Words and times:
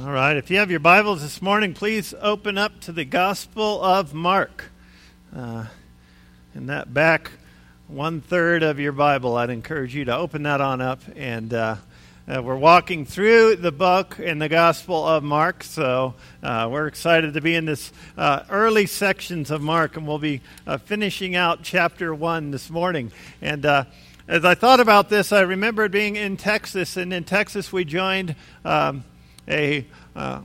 All 0.00 0.12
right, 0.12 0.36
if 0.36 0.48
you 0.48 0.58
have 0.58 0.70
your 0.70 0.78
Bibles 0.78 1.22
this 1.22 1.42
morning, 1.42 1.74
please 1.74 2.14
open 2.20 2.56
up 2.56 2.78
to 2.82 2.92
the 2.92 3.04
Gospel 3.04 3.82
of 3.82 4.14
Mark. 4.14 4.66
Uh, 5.34 5.64
in 6.54 6.66
that 6.66 6.94
back 6.94 7.32
one 7.88 8.20
third 8.20 8.62
of 8.62 8.78
your 8.78 8.92
Bible, 8.92 9.36
I'd 9.36 9.50
encourage 9.50 9.96
you 9.96 10.04
to 10.04 10.16
open 10.16 10.44
that 10.44 10.60
on 10.60 10.80
up. 10.80 11.00
And 11.16 11.52
uh, 11.52 11.76
uh, 12.28 12.40
we're 12.44 12.54
walking 12.54 13.06
through 13.06 13.56
the 13.56 13.72
book 13.72 14.20
in 14.20 14.38
the 14.38 14.48
Gospel 14.48 15.04
of 15.04 15.24
Mark, 15.24 15.64
so 15.64 16.14
uh, 16.44 16.68
we're 16.70 16.86
excited 16.86 17.34
to 17.34 17.40
be 17.40 17.56
in 17.56 17.64
this 17.64 17.90
uh, 18.16 18.44
early 18.50 18.86
sections 18.86 19.50
of 19.50 19.62
Mark, 19.62 19.96
and 19.96 20.06
we'll 20.06 20.20
be 20.20 20.42
uh, 20.64 20.78
finishing 20.78 21.34
out 21.34 21.64
chapter 21.64 22.14
one 22.14 22.52
this 22.52 22.70
morning. 22.70 23.10
And 23.42 23.66
as 23.66 24.44
I 24.44 24.54
thought 24.54 24.78
about 24.78 25.08
this, 25.08 25.32
I 25.32 25.40
remembered 25.40 25.90
being 25.90 26.14
in 26.14 26.36
Texas, 26.36 26.96
and 26.96 27.12
in 27.12 27.24
Texas 27.24 27.72
we 27.72 27.84
joined. 27.84 28.36
Um, 28.64 29.02
a 29.48 29.86
uh, 30.14 30.40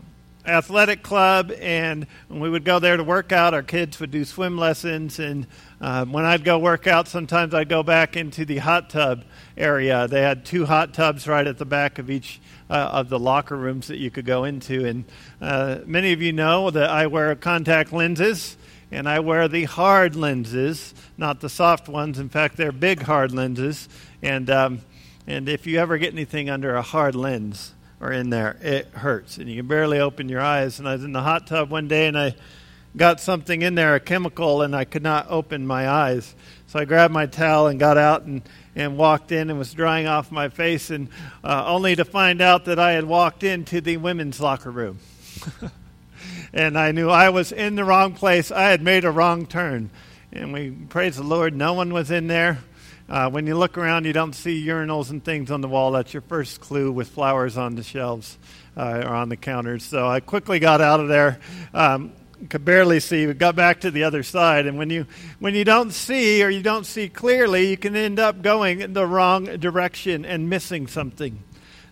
athletic 0.46 1.04
club, 1.04 1.52
and 1.60 2.08
we 2.30 2.50
would 2.50 2.66
go 2.66 2.80
there 2.80 2.98
to 2.98 3.04
work 3.04 3.32
out, 3.32 3.54
our 3.54 3.64
kids 3.64 4.00
would 4.00 4.12
do 4.12 4.26
swim 4.26 4.58
lessons. 4.58 5.20
And 5.20 5.48
uh, 5.80 6.06
when 6.06 6.26
I'd 6.26 6.44
go 6.44 6.60
work 6.60 6.88
out, 6.88 7.08
sometimes 7.08 7.54
I'd 7.54 7.70
go 7.70 7.84
back 7.84 8.16
into 8.16 8.46
the 8.46 8.58
hot 8.58 8.90
tub 8.90 9.24
area. 9.58 10.08
They 10.08 10.22
had 10.22 10.46
two 10.46 10.66
hot 10.66 10.94
tubs 10.94 11.28
right 11.28 11.46
at 11.46 11.58
the 11.58 11.66
back 11.66 12.00
of 12.00 12.10
each 12.10 12.42
uh, 12.70 12.74
of 12.74 13.10
the 13.10 13.20
locker 13.20 13.56
rooms 13.56 13.88
that 13.88 13.98
you 13.98 14.10
could 14.10 14.26
go 14.26 14.44
into. 14.44 14.86
And 14.86 15.06
uh, 15.42 15.80
many 15.86 16.14
of 16.14 16.22
you 16.22 16.34
know 16.34 16.70
that 16.72 16.90
I 16.90 17.08
wear 17.08 17.36
contact 17.36 17.94
lenses. 17.94 18.58
And 18.92 19.10
I 19.10 19.22
wear 19.22 19.48
the 19.48 19.64
hard 19.64 20.16
lenses, 20.16 20.94
not 21.18 21.40
the 21.40 21.50
soft 21.50 21.90
ones. 21.90 22.20
In 22.20 22.30
fact, 22.30 22.58
they're 22.58 22.72
big 22.72 23.02
hard 23.02 23.34
lenses. 23.34 23.90
And 24.22 24.52
um, 24.52 24.82
and 25.26 25.50
if 25.50 25.66
you 25.66 25.80
ever 25.80 25.98
get 25.98 26.14
anything 26.14 26.48
under 26.48 26.76
a 26.76 26.84
hard 26.84 27.16
lens, 27.16 27.74
or 28.04 28.12
in 28.12 28.30
there, 28.30 28.58
it 28.62 28.88
hurts. 28.90 29.38
And 29.38 29.50
you 29.50 29.56
can 29.56 29.68
barely 29.68 29.98
open 29.98 30.28
your 30.28 30.42
eyes. 30.42 30.78
And 30.78 30.90
I 30.90 30.94
was 30.94 31.06
in 31.06 31.14
the 31.14 31.22
hot 31.22 31.48
tub 31.48 31.72
one 31.72 31.88
day 31.88 32.08
and 32.08 32.18
I 32.18 32.36
got 32.98 33.22
something 33.22 33.62
in 33.62 33.76
there, 33.76 33.96
a 33.96 34.00
chemical, 34.02 34.62
and 34.62 34.76
I 34.76 34.84
could 34.84 35.04
not 35.04 35.28
open 35.30 35.66
my 35.66 35.88
eyes. 35.88 36.36
So 36.68 36.80
I 36.80 36.86
grabbed 36.86 37.14
my 37.14 37.28
towel 37.28 37.68
and 37.68 37.80
got 37.80 37.98
out 37.98 38.24
and, 38.24 38.42
and 38.76 38.98
walked 38.98 39.32
in 39.32 39.50
and 39.50 39.58
was 39.58 39.74
drying 39.74 40.06
off 40.06 40.32
my 40.32 40.50
face, 40.50 40.90
and 40.90 41.08
uh, 41.46 41.64
only 41.66 41.96
to 41.96 42.04
find 42.04 42.42
out 42.42 42.66
that 42.66 42.78
I 42.78 42.92
had 42.92 43.06
walked 43.06 43.44
into 43.44 43.80
the 43.80 43.98
women's 43.98 44.40
locker 44.40 44.70
room. 44.70 45.00
and 46.54 46.78
I 46.78 46.92
knew 46.92 47.10
I 47.10 47.30
was 47.30 47.52
in 47.52 47.76
the 47.76 47.86
wrong 47.86 48.14
place. 48.14 48.52
I 48.52 48.64
had 48.64 48.82
made 48.82 49.06
a 49.06 49.12
wrong 49.12 49.46
turn. 49.46 49.90
And 50.32 50.52
we 50.52 50.72
praise 50.72 51.16
the 51.16 51.24
Lord, 51.24 51.56
no 51.56 51.74
one 51.74 51.94
was 51.94 52.12
in 52.12 52.28
there. 52.28 52.60
Uh, 53.10 53.30
when 53.30 53.46
you 53.46 53.58
look 53.58 53.78
around, 53.78 54.06
you 54.06 54.14
don't 54.14 54.34
see 54.34 54.66
urinals 54.66 55.10
and 55.10 55.24
things 55.24 55.52
on 55.52 55.62
the 55.62 55.68
wall. 55.68 55.92
That's 55.92 56.14
your 56.14 56.22
first 56.22 56.62
clue 56.62 56.92
with 56.92 57.10
flowers 57.10 57.58
on 57.58 57.76
the 57.76 57.84
shelves 57.84 58.38
uh, 58.78 59.04
or 59.06 59.14
on 59.14 59.30
the 59.30 59.38
counters. 59.38 59.84
So 59.84 60.08
I 60.08 60.20
quickly 60.20 60.60
got 60.60 60.82
out 60.82 61.00
of 61.00 61.10
there. 61.10 61.40
Um, 61.74 62.14
could 62.50 62.66
barely 62.66 63.00
see. 63.00 63.26
We 63.28 63.34
got 63.34 63.56
back 63.56 63.82
to 63.82 63.92
the 63.92 64.04
other 64.04 64.24
side, 64.24 64.66
and 64.66 64.78
when 64.78 64.90
you 64.90 65.06
when 65.40 65.56
you 65.56 65.64
don't 65.64 65.92
see 65.92 66.44
or 66.44 66.50
you 66.50 66.62
don't 66.62 66.86
see 66.86 67.08
clearly, 67.08 67.70
you 67.70 67.78
can 67.78 67.96
end 67.96 68.20
up 68.20 68.42
going 68.42 68.82
in 68.82 68.94
the 68.94 69.06
wrong 69.06 69.46
direction 69.46 70.26
and 70.26 70.50
missing 70.50 70.88
something. 70.88 71.42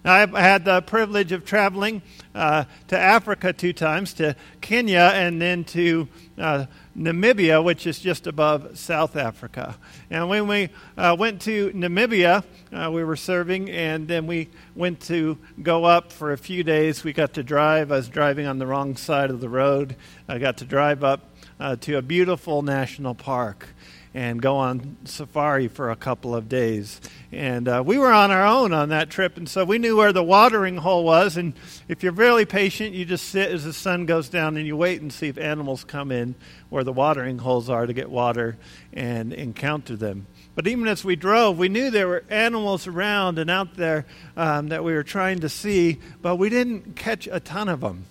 Now, 0.04 0.14
I've 0.14 0.34
had 0.34 0.66
the 0.66 0.82
privilege 0.82 1.32
of 1.32 1.46
traveling 1.46 2.02
uh, 2.34 2.66
to 2.88 2.98
Africa 2.98 3.54
two 3.54 3.72
times, 3.72 4.14
to 4.16 4.36
Kenya, 4.60 5.12
and 5.14 5.42
then 5.42 5.64
to 5.66 6.08
uh, 6.38 6.66
Namibia, 6.98 7.64
which 7.64 7.88
is 7.88 8.00
just 8.00 8.28
above 8.28 8.78
South 8.78 9.16
Africa. 9.16 9.78
And 10.10 10.28
when 10.30 10.48
we 10.48 10.70
uh, 10.98 11.16
went 11.18 11.42
to 11.44 11.72
Namibia, 11.72 12.44
uh, 12.74 12.92
we 12.92 13.04
were 13.04 13.16
serving, 13.16 13.70
and 13.70 14.08
then 14.08 14.28
we 14.28 14.50
went 14.76 15.00
to 15.02 15.38
go 15.62 15.86
up 15.86 16.12
for 16.12 16.34
a 16.34 16.38
few 16.38 16.64
days. 16.64 17.04
We 17.04 17.14
got 17.14 17.34
to 17.34 17.44
drive. 17.44 17.92
I 17.92 17.96
was 17.96 18.10
driving 18.10 18.46
on 18.46 18.60
the 18.60 18.68
wrong 18.68 18.96
side 18.98 19.30
of 19.30 19.40
the 19.40 19.50
road. 19.50 19.96
I 20.28 20.38
got 20.38 20.58
to 20.58 20.66
drive 20.66 21.04
up 21.04 21.30
uh, 21.60 21.76
to 21.78 21.98
a 21.98 22.02
beautiful 22.02 22.62
national 22.62 23.16
park 23.16 23.68
and 24.14 24.42
go 24.42 24.58
on 24.58 24.98
safari 25.06 25.68
for 25.68 25.90
a 25.90 25.96
couple 25.96 26.36
of 26.36 26.50
days. 26.50 27.00
And 27.32 27.68
uh, 27.68 27.82
we 27.86 27.98
were 27.98 28.12
on 28.12 28.30
our 28.30 28.46
own 28.46 28.74
on 28.74 28.90
that 28.90 29.10
trip, 29.10 29.38
and 29.38 29.48
so 29.48 29.64
we 29.64 29.78
knew 29.78 29.96
where 29.96 30.12
the 30.12 30.24
watering 30.24 30.78
hole 30.78 31.04
was. 31.04 31.38
And 31.38 31.54
if 31.88 32.04
you're 32.04 32.12
really 32.12 32.46
patient, 32.46 32.94
you 32.94 33.06
just 33.06 33.30
sit 33.30 33.52
as 33.52 33.64
the 33.64 33.74
sun 33.74 34.06
goes 34.06 34.28
down 34.28 34.58
and 34.58 34.68
you 34.68 34.76
wait 34.76 35.02
and 35.02 35.14
see 35.14 35.28
if 35.28 35.38
animals 35.38 35.84
come 35.84 36.12
in 36.12 36.36
where 36.70 36.84
the 36.84 36.94
watering 36.94 37.38
holes 37.38 37.70
are 37.70 37.86
to 37.86 37.94
get 37.94 38.10
water 38.10 38.58
and 38.92 39.32
encounter 39.32 39.96
them. 39.96 40.28
But 40.56 40.68
even 40.68 40.88
as 40.88 41.06
we 41.06 41.16
drove, 41.16 41.58
we 41.58 41.70
knew 41.70 41.90
there 41.90 42.08
were 42.08 42.24
animals 42.30 42.88
around 42.88 43.40
and 43.40 43.50
out 43.50 43.76
there 43.76 44.06
um, 44.36 44.68
that 44.70 44.84
we 44.84 44.94
were 44.94 45.04
trying 45.04 45.40
to 45.40 45.50
see, 45.50 46.00
but 46.22 46.36
we 46.36 46.50
didn't 46.50 46.96
catch 46.96 47.28
a 47.32 47.40
ton 47.40 47.70
of 47.70 47.80
them. 47.80 48.06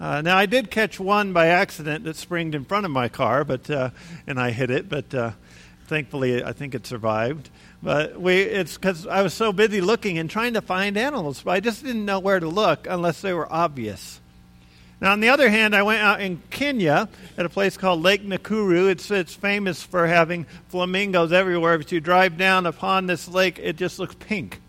Uh, 0.00 0.22
now 0.22 0.36
I 0.36 0.46
did 0.46 0.70
catch 0.70 1.00
one 1.00 1.32
by 1.32 1.48
accident 1.48 2.04
that 2.04 2.16
springed 2.16 2.54
in 2.54 2.64
front 2.64 2.86
of 2.86 2.92
my 2.92 3.08
car, 3.08 3.44
but 3.44 3.68
uh, 3.68 3.90
and 4.26 4.38
I 4.38 4.52
hit 4.52 4.70
it, 4.70 4.88
but 4.88 5.12
uh, 5.12 5.32
thankfully 5.86 6.44
I 6.44 6.52
think 6.52 6.74
it 6.74 6.86
survived. 6.86 7.50
But 7.82 8.20
we 8.20 8.36
it's 8.40 8.76
because 8.76 9.06
I 9.06 9.22
was 9.22 9.34
so 9.34 9.52
busy 9.52 9.80
looking 9.80 10.18
and 10.18 10.30
trying 10.30 10.54
to 10.54 10.60
find 10.60 10.96
animals, 10.96 11.42
but 11.42 11.50
I 11.50 11.60
just 11.60 11.84
didn't 11.84 12.04
know 12.04 12.20
where 12.20 12.38
to 12.38 12.48
look 12.48 12.86
unless 12.88 13.20
they 13.20 13.32
were 13.32 13.52
obvious. 13.52 14.20
Now, 15.00 15.12
on 15.12 15.20
the 15.20 15.28
other 15.28 15.48
hand, 15.48 15.76
I 15.76 15.82
went 15.84 16.02
out 16.02 16.20
in 16.20 16.42
Kenya 16.50 17.08
at 17.36 17.46
a 17.46 17.48
place 17.48 17.76
called 17.76 18.02
Lake 18.02 18.24
Nakuru. 18.24 18.90
It's, 18.90 19.08
it's 19.12 19.32
famous 19.32 19.80
for 19.80 20.08
having 20.08 20.44
flamingos 20.70 21.30
everywhere. 21.30 21.74
If 21.74 21.92
you 21.92 22.00
drive 22.00 22.36
down 22.36 22.66
upon 22.66 23.06
this 23.06 23.28
lake, 23.28 23.60
it 23.62 23.76
just 23.76 24.00
looks 24.00 24.16
pink. 24.18 24.60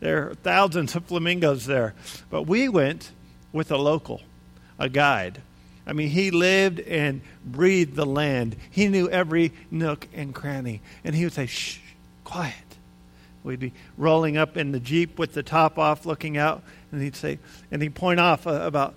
There 0.00 0.30
are 0.30 0.34
thousands 0.36 0.94
of 0.94 1.04
flamingos 1.04 1.66
there. 1.66 1.94
But 2.30 2.44
we 2.44 2.66
went 2.66 3.12
with 3.52 3.70
a 3.70 3.76
local 3.76 4.22
a 4.78 4.88
guide. 4.88 5.40
I 5.86 5.92
mean, 5.92 6.08
he 6.08 6.30
lived 6.30 6.80
and 6.80 7.20
breathed 7.44 7.94
the 7.94 8.06
land. 8.06 8.56
He 8.70 8.88
knew 8.88 9.08
every 9.08 9.52
nook 9.70 10.08
and 10.14 10.34
cranny. 10.34 10.80
And 11.04 11.14
he 11.14 11.24
would 11.24 11.32
say, 11.32 11.46
shh, 11.46 11.78
quiet. 12.24 12.54
We'd 13.42 13.60
be 13.60 13.72
rolling 13.98 14.38
up 14.38 14.56
in 14.56 14.72
the 14.72 14.80
Jeep 14.80 15.18
with 15.18 15.34
the 15.34 15.42
top 15.42 15.78
off, 15.78 16.06
looking 16.06 16.38
out, 16.38 16.62
and 16.90 17.02
he'd 17.02 17.16
say, 17.16 17.38
and 17.70 17.82
he'd 17.82 17.94
point 17.94 18.18
off 18.18 18.46
uh, 18.46 18.52
about 18.62 18.94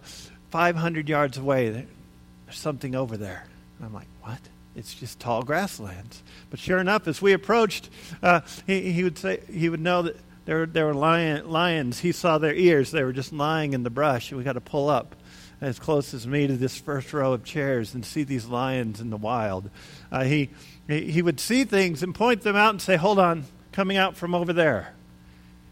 500 0.51 1.09
yards 1.09 1.37
away, 1.37 1.69
there's 1.69 2.57
something 2.57 2.95
over 2.95 3.17
there. 3.17 3.45
And 3.77 3.85
I'm 3.85 3.93
like, 3.93 4.07
what? 4.21 4.39
It's 4.73 4.93
just 4.93 5.19
tall 5.19 5.43
grasslands. 5.43 6.23
But 6.49 6.59
sure 6.59 6.77
enough, 6.77 7.07
as 7.07 7.21
we 7.21 7.33
approached, 7.33 7.89
uh, 8.23 8.41
he, 8.65 8.93
he 8.93 9.03
would 9.03 9.17
say, 9.17 9.41
he 9.51 9.67
would 9.67 9.81
know 9.81 10.03
that 10.03 10.15
there, 10.45 10.65
there 10.65 10.85
were 10.85 10.93
lion, 10.93 11.49
lions. 11.49 11.99
He 11.99 12.13
saw 12.13 12.37
their 12.37 12.53
ears. 12.53 12.91
They 12.91 13.03
were 13.03 13.11
just 13.11 13.33
lying 13.33 13.73
in 13.73 13.83
the 13.83 13.89
brush. 13.89 14.31
We 14.31 14.43
got 14.43 14.53
to 14.53 14.61
pull 14.61 14.87
up 14.89 15.13
as 15.59 15.79
close 15.79 16.13
as 16.13 16.27
me 16.27 16.47
to 16.47 16.55
this 16.55 16.77
first 16.77 17.11
row 17.13 17.33
of 17.33 17.43
chairs 17.43 17.93
and 17.93 18.05
see 18.05 18.23
these 18.23 18.45
lions 18.45 19.01
in 19.01 19.09
the 19.09 19.17
wild. 19.17 19.69
Uh, 20.11 20.23
he, 20.23 20.49
he 20.87 21.21
would 21.21 21.39
see 21.39 21.63
things 21.63 22.03
and 22.03 22.13
point 22.13 22.41
them 22.41 22.55
out 22.55 22.71
and 22.71 22.81
say, 22.81 22.95
Hold 22.95 23.19
on, 23.19 23.45
coming 23.71 23.97
out 23.97 24.15
from 24.15 24.35
over 24.35 24.53
there. 24.53 24.93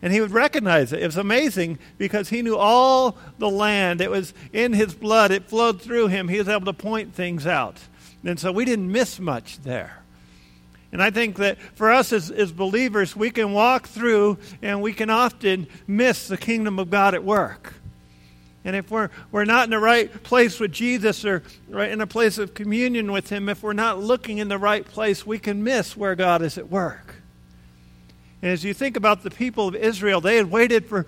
And 0.01 0.11
he 0.13 0.21
would 0.21 0.31
recognize 0.31 0.93
it. 0.93 1.01
It 1.01 1.05
was 1.05 1.17
amazing 1.17 1.79
because 1.97 2.29
he 2.29 2.41
knew 2.41 2.57
all 2.57 3.17
the 3.39 3.49
land. 3.49 4.01
It 4.01 4.11
was 4.11 4.33
in 4.53 4.73
his 4.73 4.93
blood, 4.93 5.31
it 5.31 5.49
flowed 5.49 5.81
through 5.81 6.07
him. 6.07 6.27
He 6.27 6.37
was 6.37 6.47
able 6.47 6.65
to 6.65 6.73
point 6.73 7.13
things 7.13 7.47
out. 7.47 7.79
And 8.23 8.39
so 8.39 8.51
we 8.51 8.65
didn't 8.65 8.91
miss 8.91 9.19
much 9.19 9.59
there. 9.61 10.01
And 10.91 11.01
I 11.01 11.09
think 11.09 11.37
that 11.37 11.59
for 11.75 11.91
us 11.91 12.13
as, 12.13 12.31
as 12.31 12.51
believers, 12.51 13.15
we 13.15 13.29
can 13.29 13.51
walk 13.53 13.87
through 13.87 14.37
and 14.61 14.81
we 14.81 14.93
can 14.93 15.09
often 15.09 15.67
miss 15.87 16.27
the 16.27 16.37
kingdom 16.37 16.79
of 16.79 16.89
God 16.89 17.13
at 17.13 17.23
work. 17.23 17.73
And 18.65 18.75
if 18.75 18.89
we're, 18.89 19.09
we're 19.31 19.45
not 19.45 19.65
in 19.65 19.69
the 19.69 19.79
right 19.79 20.11
place 20.23 20.59
with 20.59 20.71
Jesus 20.71 21.23
or 21.23 21.43
right 21.69 21.91
in 21.91 22.01
a 22.01 22.07
place 22.07 22.39
of 22.39 22.55
communion 22.55 23.11
with 23.11 23.29
Him, 23.29 23.47
if 23.47 23.61
we're 23.61 23.73
not 23.73 23.99
looking 23.99 24.39
in 24.39 24.47
the 24.47 24.57
right 24.57 24.83
place, 24.83 25.23
we 25.23 25.37
can 25.37 25.63
miss 25.63 25.95
where 25.95 26.15
God 26.15 26.41
is 26.41 26.57
at 26.57 26.69
work. 26.71 27.15
And 28.41 28.51
as 28.51 28.63
you 28.63 28.73
think 28.73 28.97
about 28.97 29.21
the 29.21 29.29
people 29.29 29.67
of 29.67 29.75
Israel, 29.75 30.19
they 30.19 30.37
had 30.37 30.49
waited 30.49 30.87
for 30.87 31.05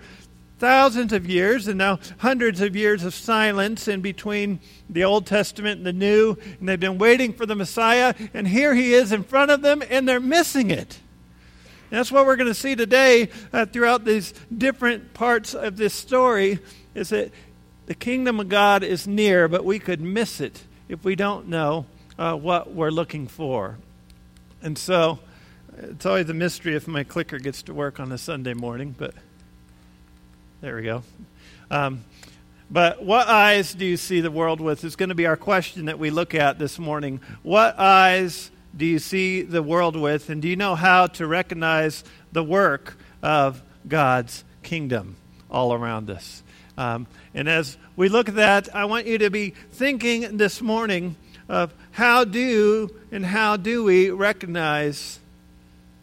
thousands 0.60 1.12
of 1.12 1.28
years 1.28 1.66
and 1.66 1.78
now 1.78 1.98
hundreds 2.18 2.60
of 2.60 2.76
years 2.76 3.02
of 3.02 3.12
silence 3.12 3.88
in 3.88 4.00
between 4.02 4.60
the 4.88 5.02
Old 5.02 5.26
Testament 5.26 5.78
and 5.78 5.86
the 5.86 5.92
New, 5.92 6.36
and 6.60 6.68
they've 6.68 6.78
been 6.78 6.98
waiting 6.98 7.32
for 7.32 7.44
the 7.44 7.56
Messiah, 7.56 8.14
and 8.34 8.46
here 8.46 8.74
He 8.74 8.94
is 8.94 9.10
in 9.10 9.24
front 9.24 9.50
of 9.50 9.62
them, 9.62 9.82
and 9.90 10.08
they're 10.08 10.20
missing 10.20 10.70
it. 10.70 11.00
And 11.90 11.98
that's 11.98 12.12
what 12.12 12.24
we're 12.24 12.36
going 12.36 12.48
to 12.48 12.54
see 12.54 12.76
today 12.76 13.30
uh, 13.52 13.66
throughout 13.66 14.04
these 14.04 14.32
different 14.56 15.12
parts 15.14 15.54
of 15.54 15.76
this 15.76 15.94
story 15.94 16.60
is 16.94 17.10
that 17.10 17.30
the 17.88 17.94
kingdom 17.94 18.38
of 18.38 18.50
God 18.50 18.82
is 18.82 19.06
near, 19.06 19.48
but 19.48 19.64
we 19.64 19.78
could 19.78 19.98
miss 19.98 20.42
it 20.42 20.62
if 20.90 21.02
we 21.04 21.16
don't 21.16 21.48
know 21.48 21.86
uh, 22.18 22.34
what 22.34 22.74
we're 22.74 22.90
looking 22.90 23.26
for. 23.26 23.78
And 24.60 24.76
so 24.76 25.20
it's 25.78 26.04
always 26.04 26.28
a 26.28 26.34
mystery 26.34 26.76
if 26.76 26.86
my 26.86 27.02
clicker 27.02 27.38
gets 27.38 27.62
to 27.62 27.72
work 27.72 27.98
on 27.98 28.12
a 28.12 28.18
Sunday 28.18 28.52
morning, 28.52 28.94
but 28.96 29.14
there 30.60 30.76
we 30.76 30.82
go. 30.82 31.02
Um, 31.70 32.04
but 32.70 33.02
what 33.02 33.26
eyes 33.26 33.72
do 33.72 33.86
you 33.86 33.96
see 33.96 34.20
the 34.20 34.30
world 34.30 34.60
with 34.60 34.84
is 34.84 34.94
going 34.94 35.08
to 35.08 35.14
be 35.14 35.24
our 35.24 35.38
question 35.38 35.86
that 35.86 35.98
we 35.98 36.10
look 36.10 36.34
at 36.34 36.58
this 36.58 36.78
morning. 36.78 37.22
What 37.42 37.78
eyes 37.78 38.50
do 38.76 38.84
you 38.84 38.98
see 38.98 39.40
the 39.40 39.62
world 39.62 39.96
with, 39.96 40.28
and 40.28 40.42
do 40.42 40.48
you 40.48 40.56
know 40.56 40.74
how 40.74 41.06
to 41.06 41.26
recognize 41.26 42.04
the 42.32 42.44
work 42.44 42.98
of 43.22 43.62
God's 43.88 44.44
kingdom? 44.62 45.16
all 45.50 45.72
around 45.72 46.10
us. 46.10 46.42
Um, 46.78 47.08
and 47.34 47.48
as 47.48 47.76
we 47.96 48.08
look 48.08 48.28
at 48.28 48.36
that, 48.36 48.72
I 48.72 48.84
want 48.84 49.06
you 49.06 49.18
to 49.18 49.30
be 49.30 49.50
thinking 49.50 50.36
this 50.36 50.62
morning 50.62 51.16
of 51.48 51.74
how 51.90 52.22
do 52.22 52.88
and 53.10 53.26
how 53.26 53.56
do 53.56 53.82
we 53.82 54.10
recognize 54.10 55.18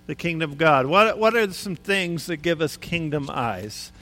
the 0.05 0.15
kingdom 0.15 0.51
of 0.51 0.57
God? 0.57 0.85
What, 0.85 1.17
what 1.17 1.33
are 1.33 1.49
some 1.53 1.77
things 1.77 2.25
that 2.25 2.37
give 2.37 2.59
us 2.59 2.75
kingdom 2.75 3.29
eyes? 3.31 3.93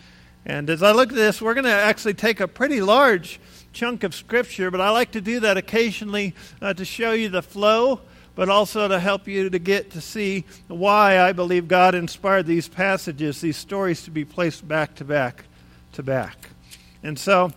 And 0.47 0.67
as 0.67 0.81
I 0.81 0.93
look 0.93 1.09
at 1.09 1.15
this, 1.15 1.43
we're 1.43 1.53
going 1.53 1.65
to 1.65 1.71
actually 1.71 2.15
take 2.15 2.39
a 2.39 2.47
pretty 2.47 2.81
large 2.81 3.39
chunk 3.71 4.03
of 4.03 4.15
Scripture, 4.15 4.71
but 4.71 4.81
I 4.81 4.89
like 4.89 5.11
to 5.11 5.21
do 5.21 5.41
that 5.41 5.57
occasionally 5.57 6.33
uh, 6.59 6.73
to 6.73 6.85
show 6.85 7.11
you 7.11 7.29
the 7.29 7.43
flow, 7.43 8.01
but 8.33 8.49
also 8.49 8.87
to 8.87 8.99
help 8.99 9.27
you 9.27 9.47
to 9.47 9.59
get 9.59 9.91
to 9.91 10.01
see 10.01 10.43
why 10.69 11.21
I 11.21 11.33
believe 11.33 11.67
God 11.67 11.93
inspired 11.93 12.47
these 12.47 12.67
passages, 12.67 13.41
these 13.41 13.57
stories 13.57 14.05
to 14.05 14.11
be 14.11 14.25
placed 14.25 14.67
back 14.67 14.95
to 14.95 15.05
back 15.05 15.43
to 15.91 16.01
back. 16.01 16.49
And 17.03 17.19
so 17.19 17.51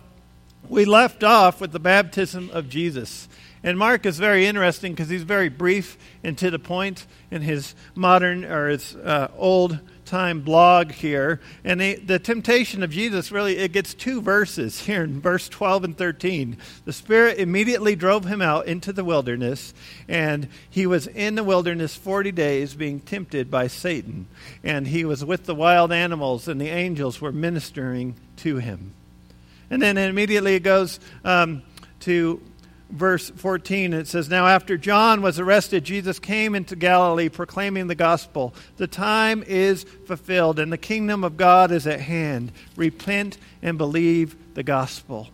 we 0.69 0.85
left 0.85 1.23
off 1.23 1.61
with 1.61 1.71
the 1.71 1.79
baptism 1.79 2.49
of 2.51 2.69
Jesus. 2.69 3.29
And 3.63 3.77
Mark 3.77 4.05
is 4.05 4.19
very 4.19 4.45
interesting 4.45 4.93
because 4.93 5.09
he's 5.09 5.23
very 5.23 5.49
brief 5.49 5.97
and 6.23 6.37
to 6.37 6.51
the 6.51 6.59
point 6.59 7.07
in 7.31 7.41
his 7.41 7.73
modern 7.95 8.45
or 8.45 8.69
his 8.69 8.95
uh, 8.95 9.29
old 9.35 9.79
time 10.05 10.41
blog 10.41 10.91
here. 10.91 11.41
And 11.63 11.81
the, 11.81 11.95
the 11.95 12.19
temptation 12.19 12.83
of 12.83 12.91
Jesus 12.91 13.31
really, 13.31 13.57
it 13.57 13.71
gets 13.71 13.93
two 13.93 14.21
verses 14.21 14.79
here 14.85 15.03
in 15.03 15.21
verse 15.21 15.49
12 15.49 15.83
and 15.83 15.97
13. 15.97 16.57
The 16.85 16.93
Spirit 16.93 17.39
immediately 17.39 17.95
drove 17.95 18.25
him 18.25 18.41
out 18.41 18.67
into 18.67 18.93
the 18.93 19.03
wilderness, 19.03 19.73
and 20.07 20.47
he 20.69 20.85
was 20.85 21.07
in 21.07 21.35
the 21.35 21.43
wilderness 21.43 21.95
40 21.95 22.31
days 22.31 22.73
being 22.73 22.99
tempted 22.99 23.51
by 23.51 23.67
Satan. 23.67 24.27
And 24.63 24.87
he 24.87 25.03
was 25.03 25.25
with 25.25 25.45
the 25.45 25.55
wild 25.55 25.91
animals, 25.91 26.47
and 26.47 26.61
the 26.61 26.69
angels 26.69 27.19
were 27.19 27.31
ministering 27.31 28.15
to 28.37 28.57
him. 28.57 28.93
And 29.69 29.81
then 29.81 29.97
immediately 29.97 30.55
it 30.55 30.63
goes 30.63 30.99
um, 31.23 31.63
to 32.01 32.41
verse 32.89 33.29
14, 33.29 33.93
it 33.93 34.07
says, 34.07 34.29
Now 34.29 34.47
after 34.47 34.77
John 34.77 35.21
was 35.21 35.39
arrested, 35.39 35.83
Jesus 35.83 36.19
came 36.19 36.55
into 36.55 36.75
Galilee 36.75 37.29
proclaiming 37.29 37.87
the 37.87 37.95
gospel. 37.95 38.53
The 38.77 38.87
time 38.87 39.43
is 39.45 39.83
fulfilled, 39.83 40.59
and 40.59 40.71
the 40.71 40.77
kingdom 40.77 41.23
of 41.23 41.37
God 41.37 41.71
is 41.71 41.87
at 41.87 42.01
hand. 42.01 42.51
Repent 42.75 43.37
and 43.61 43.77
believe 43.77 44.35
the 44.53 44.63
gospel. 44.63 45.29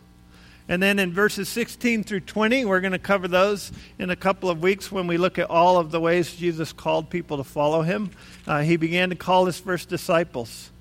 And 0.69 0.81
then 0.81 0.97
in 0.97 1.12
verses 1.12 1.50
16 1.50 2.06
through 2.06 2.21
20, 2.21 2.63
we're 2.65 2.79
going 2.79 2.94
to 2.94 3.00
cover 3.00 3.27
those 3.27 3.71
in 4.00 4.09
a 4.09 4.15
couple 4.15 4.50
of 4.50 4.63
weeks 4.63 4.91
when 4.91 5.07
we 5.07 5.18
look 5.18 5.38
at 5.38 5.50
all 5.50 5.77
of 5.77 5.91
the 5.91 6.00
ways 6.00 6.36
Jesus 6.36 6.71
called 6.71 7.09
people 7.09 7.38
to 7.38 7.44
follow 7.44 7.81
him. 7.81 8.12
Uh, 8.47 8.62
he 8.62 8.77
began 8.77 9.09
to 9.09 9.15
call 9.15 9.45
his 9.45 9.59
first 9.59 9.89
disciples. 9.89 10.71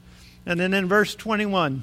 And 0.46 0.58
then 0.58 0.72
in 0.72 0.86
verse 0.86 1.14
21, 1.16 1.82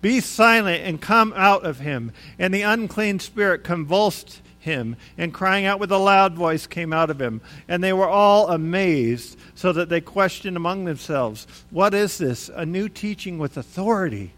Be 0.00 0.20
silent 0.20 0.84
and 0.84 1.00
come 1.00 1.32
out 1.36 1.64
of 1.64 1.80
him. 1.80 2.12
And 2.38 2.54
the 2.54 2.62
unclean 2.62 3.18
spirit 3.18 3.64
convulsed 3.64 4.40
him, 4.58 4.96
and 5.16 5.32
crying 5.32 5.64
out 5.64 5.80
with 5.80 5.90
a 5.90 5.98
loud 5.98 6.34
voice 6.34 6.66
came 6.66 6.92
out 6.92 7.10
of 7.10 7.20
him. 7.20 7.40
And 7.66 7.82
they 7.82 7.92
were 7.92 8.08
all 8.08 8.48
amazed, 8.48 9.38
so 9.54 9.72
that 9.72 9.88
they 9.88 10.00
questioned 10.00 10.56
among 10.56 10.84
themselves, 10.84 11.46
What 11.70 11.94
is 11.94 12.18
this? 12.18 12.48
A 12.54 12.66
new 12.66 12.88
teaching 12.88 13.38
with 13.38 13.56
authority. 13.56 14.32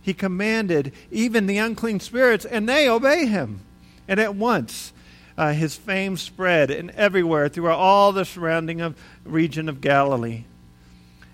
He 0.00 0.14
commanded 0.14 0.92
even 1.10 1.46
the 1.46 1.58
unclean 1.58 2.00
spirits, 2.00 2.44
and 2.44 2.68
they 2.68 2.88
obey 2.88 3.26
him. 3.26 3.60
And 4.06 4.18
at 4.18 4.34
once 4.34 4.92
uh, 5.36 5.52
his 5.52 5.76
fame 5.76 6.16
spread 6.16 6.70
and 6.70 6.90
everywhere 6.92 7.48
throughout 7.48 7.78
all 7.78 8.12
the 8.12 8.24
surrounding 8.24 8.80
of, 8.80 8.96
region 9.24 9.68
of 9.68 9.80
Galilee. 9.80 10.44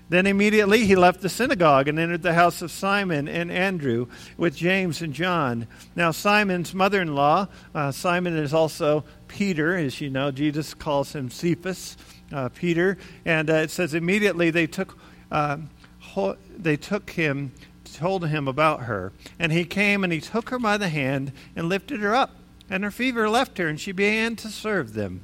Then 0.08 0.26
immediately 0.26 0.84
he 0.84 0.96
left 0.96 1.22
the 1.22 1.28
synagogue 1.28 1.88
and 1.88 1.98
entered 1.98 2.22
the 2.22 2.34
house 2.34 2.60
of 2.60 2.70
Simon 2.70 3.26
and 3.26 3.50
Andrew 3.50 4.06
with 4.36 4.54
James 4.54 5.00
and 5.00 5.14
John. 5.14 5.66
Now, 5.96 6.10
Simon's 6.10 6.74
mother 6.74 7.00
in 7.00 7.14
law, 7.14 7.48
uh, 7.74 7.90
Simon 7.90 8.36
is 8.36 8.52
also 8.52 9.04
Peter, 9.28 9.76
as 9.76 10.00
you 10.00 10.10
know, 10.10 10.30
Jesus 10.30 10.74
calls 10.74 11.14
him 11.14 11.30
Cephas, 11.30 11.96
uh, 12.32 12.50
Peter. 12.50 12.98
And 13.24 13.48
uh, 13.48 13.54
it 13.54 13.70
says, 13.70 13.94
immediately 13.94 14.50
they 14.50 14.66
took, 14.66 14.98
uh, 15.30 15.58
ho- 16.00 16.36
they 16.56 16.76
took 16.76 17.10
him, 17.10 17.52
told 17.94 18.28
him 18.28 18.46
about 18.46 18.82
her. 18.82 19.12
And 19.38 19.52
he 19.52 19.64
came 19.64 20.04
and 20.04 20.12
he 20.12 20.20
took 20.20 20.50
her 20.50 20.58
by 20.58 20.76
the 20.76 20.88
hand 20.88 21.32
and 21.56 21.68
lifted 21.68 22.00
her 22.00 22.14
up. 22.14 22.30
And 22.68 22.84
her 22.84 22.90
fever 22.90 23.28
left 23.28 23.58
her, 23.58 23.68
and 23.68 23.78
she 23.78 23.92
began 23.92 24.36
to 24.36 24.48
serve 24.48 24.94
them. 24.94 25.22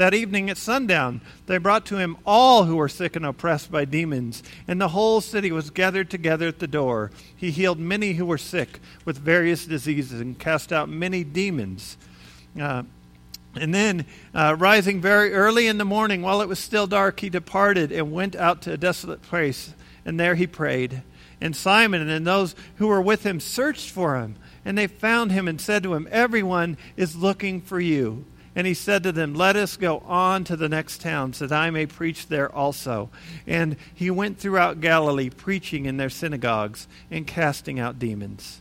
That 0.00 0.14
evening 0.14 0.48
at 0.48 0.56
sundown, 0.56 1.20
they 1.44 1.58
brought 1.58 1.84
to 1.84 1.98
him 1.98 2.16
all 2.24 2.64
who 2.64 2.76
were 2.76 2.88
sick 2.88 3.16
and 3.16 3.26
oppressed 3.26 3.70
by 3.70 3.84
demons, 3.84 4.42
and 4.66 4.80
the 4.80 4.88
whole 4.88 5.20
city 5.20 5.52
was 5.52 5.68
gathered 5.68 6.08
together 6.08 6.48
at 6.48 6.58
the 6.58 6.66
door. 6.66 7.10
He 7.36 7.50
healed 7.50 7.78
many 7.78 8.14
who 8.14 8.24
were 8.24 8.38
sick 8.38 8.80
with 9.04 9.18
various 9.18 9.66
diseases 9.66 10.18
and 10.18 10.38
cast 10.38 10.72
out 10.72 10.88
many 10.88 11.22
demons. 11.22 11.98
Uh, 12.58 12.84
and 13.54 13.74
then, 13.74 14.06
uh, 14.32 14.56
rising 14.58 15.02
very 15.02 15.34
early 15.34 15.66
in 15.66 15.76
the 15.76 15.84
morning, 15.84 16.22
while 16.22 16.40
it 16.40 16.48
was 16.48 16.58
still 16.58 16.86
dark, 16.86 17.20
he 17.20 17.28
departed 17.28 17.92
and 17.92 18.10
went 18.10 18.34
out 18.34 18.62
to 18.62 18.72
a 18.72 18.78
desolate 18.78 19.20
place, 19.20 19.74
and 20.06 20.18
there 20.18 20.34
he 20.34 20.46
prayed. 20.46 21.02
And 21.42 21.54
Simon 21.54 22.08
and 22.08 22.26
those 22.26 22.54
who 22.76 22.86
were 22.86 23.02
with 23.02 23.24
him 23.26 23.38
searched 23.38 23.90
for 23.90 24.16
him, 24.16 24.36
and 24.64 24.78
they 24.78 24.86
found 24.86 25.30
him 25.30 25.46
and 25.46 25.60
said 25.60 25.82
to 25.82 25.92
him, 25.92 26.08
Everyone 26.10 26.78
is 26.96 27.16
looking 27.16 27.60
for 27.60 27.78
you. 27.78 28.24
And 28.60 28.66
he 28.66 28.74
said 28.74 29.02
to 29.04 29.12
them, 29.12 29.32
Let 29.32 29.56
us 29.56 29.78
go 29.78 30.00
on 30.00 30.44
to 30.44 30.54
the 30.54 30.68
next 30.68 31.00
towns, 31.00 31.38
that 31.38 31.50
I 31.50 31.70
may 31.70 31.86
preach 31.86 32.26
there 32.26 32.54
also. 32.54 33.08
And 33.46 33.74
he 33.94 34.10
went 34.10 34.38
throughout 34.38 34.82
Galilee, 34.82 35.30
preaching 35.30 35.86
in 35.86 35.96
their 35.96 36.10
synagogues 36.10 36.86
and 37.10 37.26
casting 37.26 37.80
out 37.80 37.98
demons. 37.98 38.60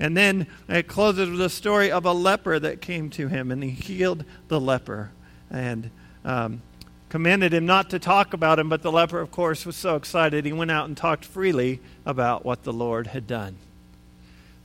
And 0.00 0.16
then 0.16 0.48
it 0.68 0.88
closes 0.88 1.30
with 1.30 1.40
a 1.40 1.50
story 1.50 1.88
of 1.88 2.04
a 2.04 2.12
leper 2.12 2.58
that 2.58 2.80
came 2.80 3.10
to 3.10 3.28
him, 3.28 3.52
and 3.52 3.62
he 3.62 3.70
healed 3.70 4.24
the 4.48 4.58
leper 4.58 5.12
and 5.48 5.92
um, 6.24 6.60
commanded 7.08 7.54
him 7.54 7.64
not 7.64 7.90
to 7.90 8.00
talk 8.00 8.34
about 8.34 8.58
him. 8.58 8.68
But 8.68 8.82
the 8.82 8.90
leper, 8.90 9.20
of 9.20 9.30
course, 9.30 9.64
was 9.64 9.76
so 9.76 9.94
excited, 9.94 10.46
he 10.46 10.52
went 10.52 10.72
out 10.72 10.88
and 10.88 10.96
talked 10.96 11.24
freely 11.24 11.78
about 12.04 12.44
what 12.44 12.64
the 12.64 12.72
Lord 12.72 13.06
had 13.06 13.28
done. 13.28 13.54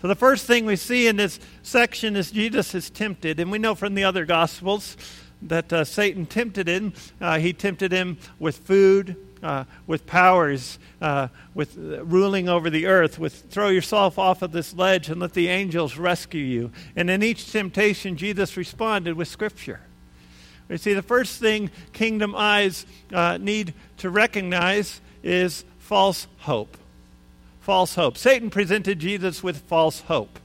So, 0.01 0.07
the 0.07 0.15
first 0.15 0.45
thing 0.45 0.65
we 0.65 0.75
see 0.75 1.07
in 1.07 1.15
this 1.15 1.39
section 1.63 2.15
is 2.15 2.29
Jesus 2.29 2.75
is 2.75 2.91
tempted. 2.91 3.39
And 3.39 3.51
we 3.51 3.57
know 3.57 3.73
from 3.73 3.95
the 3.95 4.03
other 4.03 4.25
Gospels 4.25 4.95
that 5.41 5.73
uh, 5.73 5.83
Satan 5.83 6.27
tempted 6.27 6.67
him. 6.67 6.93
Uh, 7.19 7.39
he 7.39 7.51
tempted 7.51 7.91
him 7.91 8.19
with 8.37 8.57
food, 8.57 9.15
uh, 9.41 9.63
with 9.87 10.05
powers, 10.05 10.77
uh, 11.01 11.29
with 11.55 11.77
uh, 11.77 12.05
ruling 12.05 12.47
over 12.47 12.69
the 12.69 12.85
earth, 12.85 13.17
with 13.17 13.49
throw 13.49 13.69
yourself 13.69 14.19
off 14.19 14.43
of 14.43 14.51
this 14.51 14.75
ledge 14.75 15.09
and 15.09 15.19
let 15.19 15.33
the 15.33 15.47
angels 15.47 15.97
rescue 15.97 16.43
you. 16.43 16.71
And 16.95 17.09
in 17.09 17.23
each 17.23 17.51
temptation, 17.51 18.17
Jesus 18.17 18.55
responded 18.55 19.15
with 19.15 19.27
Scripture. 19.27 19.79
You 20.69 20.77
see, 20.77 20.93
the 20.93 21.01
first 21.01 21.39
thing 21.39 21.71
kingdom 21.93 22.35
eyes 22.35 22.85
uh, 23.11 23.37
need 23.37 23.73
to 23.97 24.11
recognize 24.11 25.01
is 25.23 25.65
false 25.79 26.27
hope 26.39 26.77
false 27.67 27.95
hope. 27.95 28.17
Satan 28.17 28.50
presented 28.50 28.97
Jesus 28.97 29.43
with 29.43 29.57
false 29.57 30.00
hope. 30.00 30.39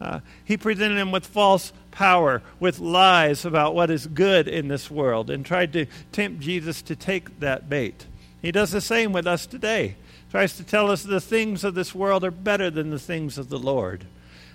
Uh, 0.00 0.20
he 0.46 0.56
presented 0.56 0.96
him 0.96 1.12
with 1.12 1.26
false 1.26 1.74
power, 1.90 2.40
with 2.58 2.78
lies 2.78 3.44
about 3.44 3.74
what 3.74 3.90
is 3.90 4.06
good 4.06 4.48
in 4.48 4.68
this 4.68 4.90
world, 4.90 5.28
and 5.28 5.44
tried 5.44 5.74
to 5.74 5.84
tempt 6.10 6.40
Jesus 6.40 6.80
to 6.80 6.96
take 6.96 7.38
that 7.40 7.68
bait. 7.68 8.06
He 8.40 8.50
does 8.50 8.70
the 8.70 8.80
same 8.80 9.12
with 9.12 9.26
us 9.26 9.44
today. 9.44 9.96
Tries 10.30 10.56
to 10.56 10.64
tell 10.64 10.90
us 10.90 11.02
the 11.02 11.20
things 11.20 11.64
of 11.64 11.74
this 11.74 11.94
world 11.94 12.24
are 12.24 12.30
better 12.30 12.70
than 12.70 12.88
the 12.88 12.98
things 12.98 13.36
of 13.36 13.50
the 13.50 13.58
Lord. 13.58 14.06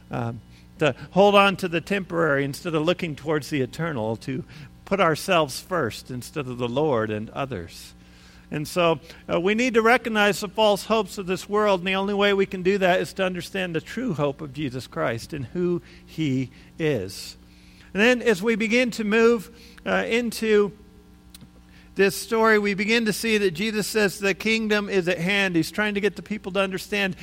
Uh, 0.10 0.34
to 0.80 0.96
hold 1.12 1.36
on 1.36 1.58
to 1.58 1.68
the 1.68 1.80
temporary 1.80 2.44
instead 2.44 2.74
of 2.74 2.84
looking 2.84 3.16
towards 3.16 3.52
the 3.52 3.62
eternal, 3.62 4.16
to 4.16 4.44
put 4.84 5.00
ourselves 5.00 5.60
first 5.60 6.10
instead 6.10 6.48
of 6.48 6.58
the 6.58 6.68
Lord 6.68 7.12
and 7.12 7.30
others. 7.30 7.94
And 8.52 8.68
so 8.68 9.00
uh, 9.32 9.40
we 9.40 9.54
need 9.54 9.76
to 9.76 9.82
recognize 9.82 10.40
the 10.40 10.48
false 10.48 10.86
hopes 10.86 11.18
of 11.18 11.28
this 11.28 11.48
world, 11.48 11.82
and 11.82 11.88
the 11.88 11.96
only 11.96 12.14
way 12.14 12.34
we 12.34 12.46
can 12.46 12.64
do 12.64 12.78
that 12.80 13.00
is 13.00 13.14
to 13.14 13.24
understand 13.24 13.76
the 13.76 13.82
true 13.82 14.14
hope 14.14 14.42
of 14.42 14.54
Jesus 14.54 14.88
Christ 14.88 15.34
and 15.34 15.46
who 15.46 15.82
he 16.06 16.52
is. 16.80 17.38
And 17.94 18.02
then 18.02 18.22
as 18.22 18.42
we 18.42 18.56
begin 18.56 18.92
to 18.92 19.04
move 19.04 19.52
uh, 19.86 20.06
into 20.08 20.72
this 21.96 22.16
story, 22.16 22.58
we 22.58 22.74
begin 22.74 23.06
to 23.06 23.14
see 23.14 23.38
that 23.38 23.52
Jesus 23.52 23.86
says 23.86 24.20
the 24.20 24.34
kingdom 24.34 24.90
is 24.90 25.08
at 25.08 25.18
hand. 25.18 25.56
He's 25.56 25.72
trying 25.72 25.96
to 25.96 26.02
get 26.02 26.16
the 26.16 26.22
people 26.22 26.52
to 26.54 26.60
understand 26.60 27.16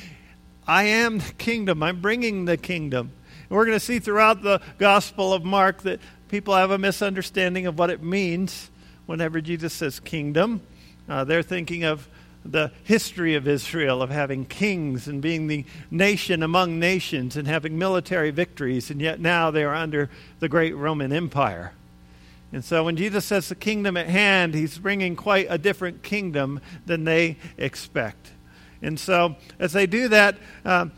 I 0.69 0.85
am 0.85 1.19
the 1.19 1.33
kingdom. 1.35 1.83
I'm 1.83 2.01
bringing 2.01 2.45
the 2.45 2.57
kingdom. 2.57 3.13
And 3.49 3.57
we're 3.57 3.65
going 3.65 3.79
to 3.79 3.85
see 3.85 4.01
throughout 4.01 4.43
the 4.43 4.61
Gospel 4.79 5.33
of 5.33 5.45
Mark 5.45 5.83
that 5.83 6.01
people 6.29 6.55
have 6.55 6.73
a 6.73 6.79
misunderstanding 6.79 7.67
of 7.67 7.79
what 7.79 7.91
it 7.91 8.03
means 8.03 8.71
whenever 9.07 9.41
Jesus 9.41 9.73
says 9.73 10.01
kingdom. 10.01 10.61
Uh, 11.09 11.25
they're 11.25 11.43
thinking 11.43 11.85
of 11.85 12.09
the 12.45 12.71
history 12.85 13.35
of 13.35 13.49
Israel, 13.49 14.03
of 14.03 14.11
having 14.11 14.45
kings 14.45 15.09
and 15.09 15.21
being 15.21 15.47
the 15.47 15.65
nation 15.91 16.43
among 16.43 16.79
nations 16.79 17.37
and 17.37 17.49
having 17.49 17.79
military 17.79 18.31
victories, 18.31 18.91
and 18.91 19.01
yet 19.01 19.21
now 19.21 19.51
they 19.51 19.65
are 19.65 19.75
under 19.75 20.09
the 20.39 20.49
great 20.49 20.77
Roman 20.77 21.13
Empire. 21.13 21.73
And 22.53 22.65
so 22.65 22.85
when 22.85 22.97
Jesus 22.97 23.25
says 23.25 23.49
the 23.49 23.55
kingdom 23.55 23.97
at 23.97 24.07
hand, 24.07 24.55
he's 24.55 24.79
bringing 24.79 25.17
quite 25.17 25.47
a 25.51 25.59
different 25.59 26.03
kingdom 26.03 26.61
than 26.87 27.05
they 27.05 27.37
expect. 27.59 28.31
And 28.81 28.99
so 29.01 29.37
as 29.59 29.73
they 29.73 29.87
do 29.87 30.09
that, 30.09 30.37
um, 30.65 30.93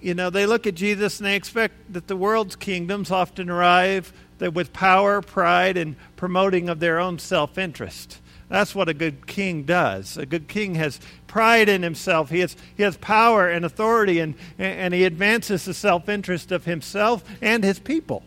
you 0.00 0.14
know, 0.14 0.30
they 0.30 0.46
look 0.46 0.66
at 0.66 0.74
Jesus 0.74 1.18
and 1.18 1.26
they 1.26 1.36
expect 1.36 1.92
that 1.92 2.08
the 2.08 2.16
world's 2.16 2.56
kingdoms 2.56 3.10
often 3.10 3.48
arrive 3.48 4.12
with 4.38 4.72
power, 4.72 5.22
pride, 5.22 5.76
and 5.76 5.94
promoting 6.16 6.68
of 6.68 6.80
their 6.80 6.98
own 6.98 7.18
self 7.18 7.56
interest. 7.56 8.18
That's 8.52 8.74
what 8.74 8.90
a 8.90 8.94
good 8.94 9.26
king 9.26 9.62
does. 9.62 10.18
A 10.18 10.26
good 10.26 10.46
king 10.46 10.74
has 10.74 11.00
pride 11.26 11.70
in 11.70 11.82
himself. 11.82 12.28
He 12.28 12.40
has, 12.40 12.54
he 12.76 12.82
has 12.82 12.98
power 12.98 13.48
and 13.48 13.64
authority, 13.64 14.20
and, 14.20 14.34
and 14.58 14.92
he 14.92 15.04
advances 15.04 15.64
the 15.64 15.72
self 15.72 16.06
interest 16.06 16.52
of 16.52 16.66
himself 16.66 17.24
and 17.40 17.64
his 17.64 17.78
people. 17.78 18.22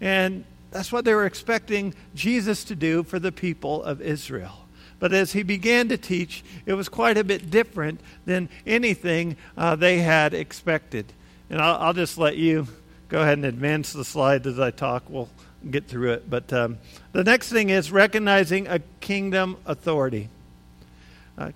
And 0.00 0.44
that's 0.72 0.90
what 0.90 1.04
they 1.04 1.14
were 1.14 1.24
expecting 1.24 1.94
Jesus 2.16 2.64
to 2.64 2.74
do 2.74 3.04
for 3.04 3.20
the 3.20 3.30
people 3.30 3.80
of 3.84 4.02
Israel. 4.02 4.66
But 4.98 5.12
as 5.12 5.34
he 5.34 5.44
began 5.44 5.88
to 5.90 5.96
teach, 5.96 6.42
it 6.66 6.72
was 6.72 6.88
quite 6.88 7.16
a 7.16 7.22
bit 7.22 7.48
different 7.48 8.00
than 8.26 8.48
anything 8.66 9.36
uh, 9.56 9.76
they 9.76 9.98
had 9.98 10.34
expected. 10.34 11.12
And 11.48 11.60
I'll, 11.60 11.76
I'll, 11.76 11.94
just 11.94 12.18
let 12.18 12.36
you 12.36 12.66
go 13.08 13.22
ahead 13.22 13.38
and 13.38 13.46
advance 13.46 13.92
the 13.92 14.04
slide 14.04 14.48
as 14.48 14.58
I 14.58 14.72
talk. 14.72 15.04
We'll 15.08 15.28
get 15.70 15.86
through 15.86 16.12
it. 16.12 16.30
But 16.30 16.52
um, 16.52 16.78
the 17.12 17.24
next 17.24 17.50
thing 17.50 17.70
is 17.70 17.90
recognizing 17.92 18.66
a 18.66 18.80
kingdom 19.00 19.56
authority. 19.66 20.28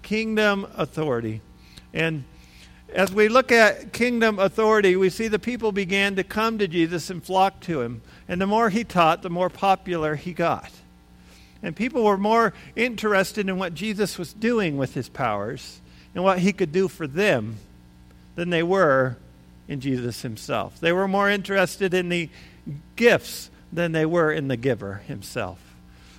Kingdom 0.02 0.66
authority. 0.76 1.40
And 1.92 2.24
as 2.94 3.12
we 3.12 3.28
look 3.28 3.50
at 3.50 3.92
kingdom 3.92 4.38
authority, 4.38 4.96
we 4.96 5.10
see 5.10 5.28
the 5.28 5.38
people 5.38 5.72
began 5.72 6.14
to 6.16 6.24
come 6.24 6.58
to 6.58 6.68
Jesus 6.68 7.10
and 7.10 7.22
flock 7.22 7.60
to 7.60 7.80
him. 7.80 8.02
And 8.28 8.40
the 8.40 8.46
more 8.46 8.70
he 8.70 8.84
taught, 8.84 9.22
the 9.22 9.30
more 9.30 9.50
popular 9.50 10.14
he 10.14 10.32
got. 10.32 10.70
And 11.62 11.74
people 11.74 12.04
were 12.04 12.18
more 12.18 12.52
interested 12.76 13.48
in 13.48 13.58
what 13.58 13.74
Jesus 13.74 14.18
was 14.18 14.32
doing 14.32 14.76
with 14.76 14.94
his 14.94 15.08
powers 15.08 15.80
and 16.14 16.22
what 16.22 16.40
he 16.40 16.52
could 16.52 16.72
do 16.72 16.88
for 16.88 17.06
them 17.06 17.56
than 18.34 18.50
they 18.50 18.62
were 18.62 19.16
in 19.68 19.80
Jesus 19.80 20.22
himself. 20.22 20.78
They 20.80 20.92
were 20.92 21.08
more 21.08 21.30
interested 21.30 21.94
in 21.94 22.08
the 22.08 22.28
gifts 22.96 23.50
than 23.72 23.92
they 23.92 24.06
were 24.06 24.30
in 24.30 24.48
the 24.48 24.56
giver 24.56 25.02
himself. 25.06 25.58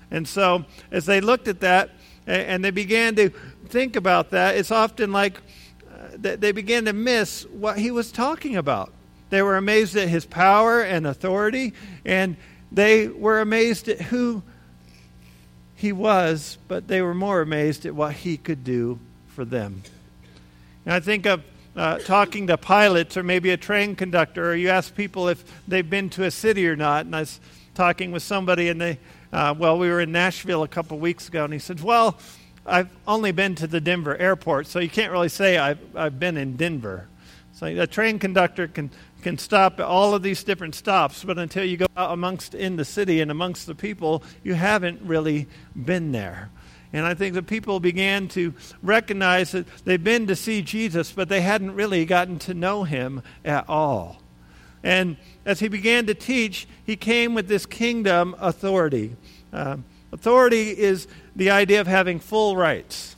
And 0.09 0.27
so, 0.27 0.65
as 0.91 1.05
they 1.05 1.21
looked 1.21 1.47
at 1.47 1.59
that 1.61 1.91
and 2.25 2.63
they 2.63 2.71
began 2.71 3.15
to 3.15 3.29
think 3.67 3.95
about 3.95 4.31
that, 4.31 4.55
it's 4.55 4.71
often 4.71 5.11
like 5.11 5.37
uh, 5.91 6.17
they 6.17 6.51
began 6.51 6.85
to 6.85 6.93
miss 6.93 7.43
what 7.45 7.77
he 7.77 7.91
was 7.91 8.11
talking 8.11 8.55
about. 8.55 8.91
They 9.29 9.41
were 9.41 9.57
amazed 9.57 9.95
at 9.95 10.09
his 10.09 10.25
power 10.25 10.81
and 10.81 11.07
authority, 11.07 11.73
and 12.05 12.37
they 12.71 13.07
were 13.07 13.41
amazed 13.41 13.87
at 13.89 14.01
who 14.01 14.43
he 15.75 15.91
was, 15.91 16.57
but 16.67 16.87
they 16.87 17.01
were 17.01 17.15
more 17.15 17.41
amazed 17.41 17.85
at 17.85 17.95
what 17.95 18.13
he 18.13 18.37
could 18.37 18.63
do 18.63 18.99
for 19.27 19.43
them. 19.43 19.83
And 20.85 20.93
I 20.93 20.99
think 20.99 21.25
of 21.25 21.43
uh, 21.75 21.97
talking 21.99 22.47
to 22.47 22.57
pilots 22.57 23.17
or 23.17 23.23
maybe 23.23 23.49
a 23.51 23.57
train 23.57 23.95
conductor, 23.95 24.51
or 24.51 24.55
you 24.55 24.69
ask 24.69 24.95
people 24.95 25.27
if 25.27 25.43
they've 25.67 25.89
been 25.89 26.09
to 26.11 26.23
a 26.23 26.31
city 26.31 26.67
or 26.67 26.75
not. 26.75 27.05
And 27.05 27.15
I 27.15 27.21
was 27.21 27.39
talking 27.73 28.11
with 28.11 28.23
somebody, 28.23 28.69
and 28.69 28.79
they, 28.79 28.99
uh, 29.31 29.55
well, 29.57 29.77
we 29.77 29.89
were 29.89 30.01
in 30.01 30.11
Nashville 30.11 30.63
a 30.63 30.67
couple 30.67 30.99
weeks 30.99 31.27
ago, 31.27 31.43
and 31.43 31.53
he 31.53 31.59
said, 31.59 31.81
Well, 31.81 32.17
I've 32.65 32.89
only 33.07 33.31
been 33.31 33.55
to 33.55 33.67
the 33.67 33.81
Denver 33.81 34.15
airport, 34.17 34.67
so 34.67 34.79
you 34.79 34.89
can't 34.89 35.11
really 35.11 35.29
say 35.29 35.57
I've, 35.57 35.79
I've 35.95 36.19
been 36.19 36.37
in 36.37 36.55
Denver. 36.55 37.07
So 37.53 37.67
a 37.67 37.87
train 37.87 38.19
conductor 38.19 38.67
can 38.67 38.89
can 39.23 39.37
stop 39.37 39.79
at 39.79 39.85
all 39.85 40.13
of 40.13 40.21
these 40.21 40.43
different 40.43 40.75
stops, 40.75 41.23
but 41.23 41.39
until 41.39 41.63
you 41.63 41.77
go 41.77 41.87
out 41.95 42.11
amongst 42.11 42.53
in 42.53 42.75
the 42.75 42.85
city 42.85 43.21
and 43.21 43.31
amongst 43.31 43.65
the 43.65 43.73
people, 43.73 44.21
you 44.43 44.53
haven't 44.53 45.01
really 45.01 45.47
been 45.73 46.11
there. 46.11 46.49
And 46.93 47.05
I 47.07 47.15
think 47.15 47.33
the 47.33 47.41
people 47.41 47.79
began 47.79 48.27
to 48.29 48.53
recognize 48.83 49.51
that 49.51 49.65
they've 49.83 50.03
been 50.03 50.27
to 50.27 50.35
see 50.35 50.61
Jesus, 50.61 51.11
but 51.11 51.27
they 51.27 51.41
hadn't 51.41 51.73
really 51.73 52.05
gotten 52.05 52.37
to 52.39 52.53
know 52.53 52.83
him 52.83 53.23
at 53.43 53.67
all. 53.67 54.21
And 54.83 55.17
as 55.45 55.59
he 55.59 55.67
began 55.69 56.05
to 56.05 56.13
teach, 56.13 56.67
he 56.85 56.95
came 56.95 57.33
with 57.33 57.47
this 57.47 57.65
kingdom 57.65 58.35
authority. 58.39 59.15
Uh, 59.51 59.77
authority 60.11 60.69
is 60.69 61.07
the 61.35 61.49
idea 61.49 61.81
of 61.81 61.87
having 61.87 62.19
full 62.19 62.55
rights. 62.55 63.15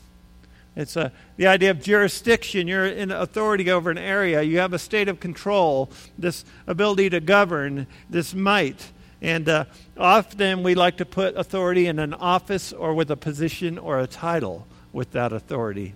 It's 0.75 0.95
a, 0.95 1.11
the 1.37 1.47
idea 1.47 1.71
of 1.71 1.81
jurisdiction. 1.81 2.67
You're 2.67 2.87
in 2.87 3.11
authority 3.11 3.69
over 3.71 3.89
an 3.89 3.97
area. 3.97 4.41
You 4.41 4.59
have 4.59 4.73
a 4.73 4.79
state 4.79 5.07
of 5.07 5.19
control, 5.19 5.89
this 6.17 6.45
ability 6.67 7.09
to 7.11 7.19
govern, 7.19 7.87
this 8.09 8.33
might. 8.33 8.91
And 9.21 9.47
uh, 9.47 9.65
often 9.97 10.63
we 10.63 10.75
like 10.75 10.97
to 10.97 11.05
put 11.05 11.35
authority 11.35 11.87
in 11.87 11.99
an 11.99 12.13
office 12.13 12.73
or 12.73 12.93
with 12.93 13.09
a 13.11 13.17
position 13.17 13.77
or 13.77 13.99
a 13.99 14.07
title 14.07 14.67
with 14.93 15.11
that 15.11 15.33
authority. 15.33 15.93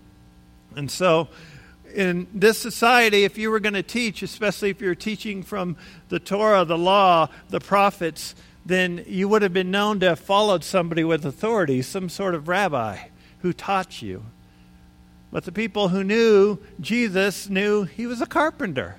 And 0.76 0.90
so, 0.90 1.28
in 1.94 2.28
this 2.34 2.58
society, 2.58 3.24
if 3.24 3.38
you 3.38 3.50
were 3.50 3.60
going 3.60 3.74
to 3.74 3.84
teach, 3.84 4.22
especially 4.22 4.70
if 4.70 4.80
you're 4.80 4.96
teaching 4.96 5.42
from 5.42 5.76
the 6.10 6.20
Torah, 6.20 6.64
the 6.64 6.78
law, 6.78 7.30
the 7.50 7.60
prophets, 7.60 8.36
then 8.66 9.04
you 9.08 9.28
would 9.28 9.42
have 9.42 9.54
been 9.54 9.72
known 9.72 10.00
to 10.00 10.10
have 10.10 10.20
followed 10.20 10.64
somebody 10.64 11.04
with 11.04 11.26
authority, 11.26 11.82
some 11.82 12.08
sort 12.08 12.36
of 12.36 12.48
rabbi 12.48 12.98
who 13.40 13.54
taught 13.54 14.02
you. 14.02 14.24
But 15.32 15.46
the 15.46 15.52
people 15.52 15.90
who 15.90 16.04
knew 16.04 16.60
Jesus 16.80 17.50
knew 17.50 17.84
he 17.84 18.08
was 18.08 18.22
a 18.22 18.26
carpenter. 18.26 18.98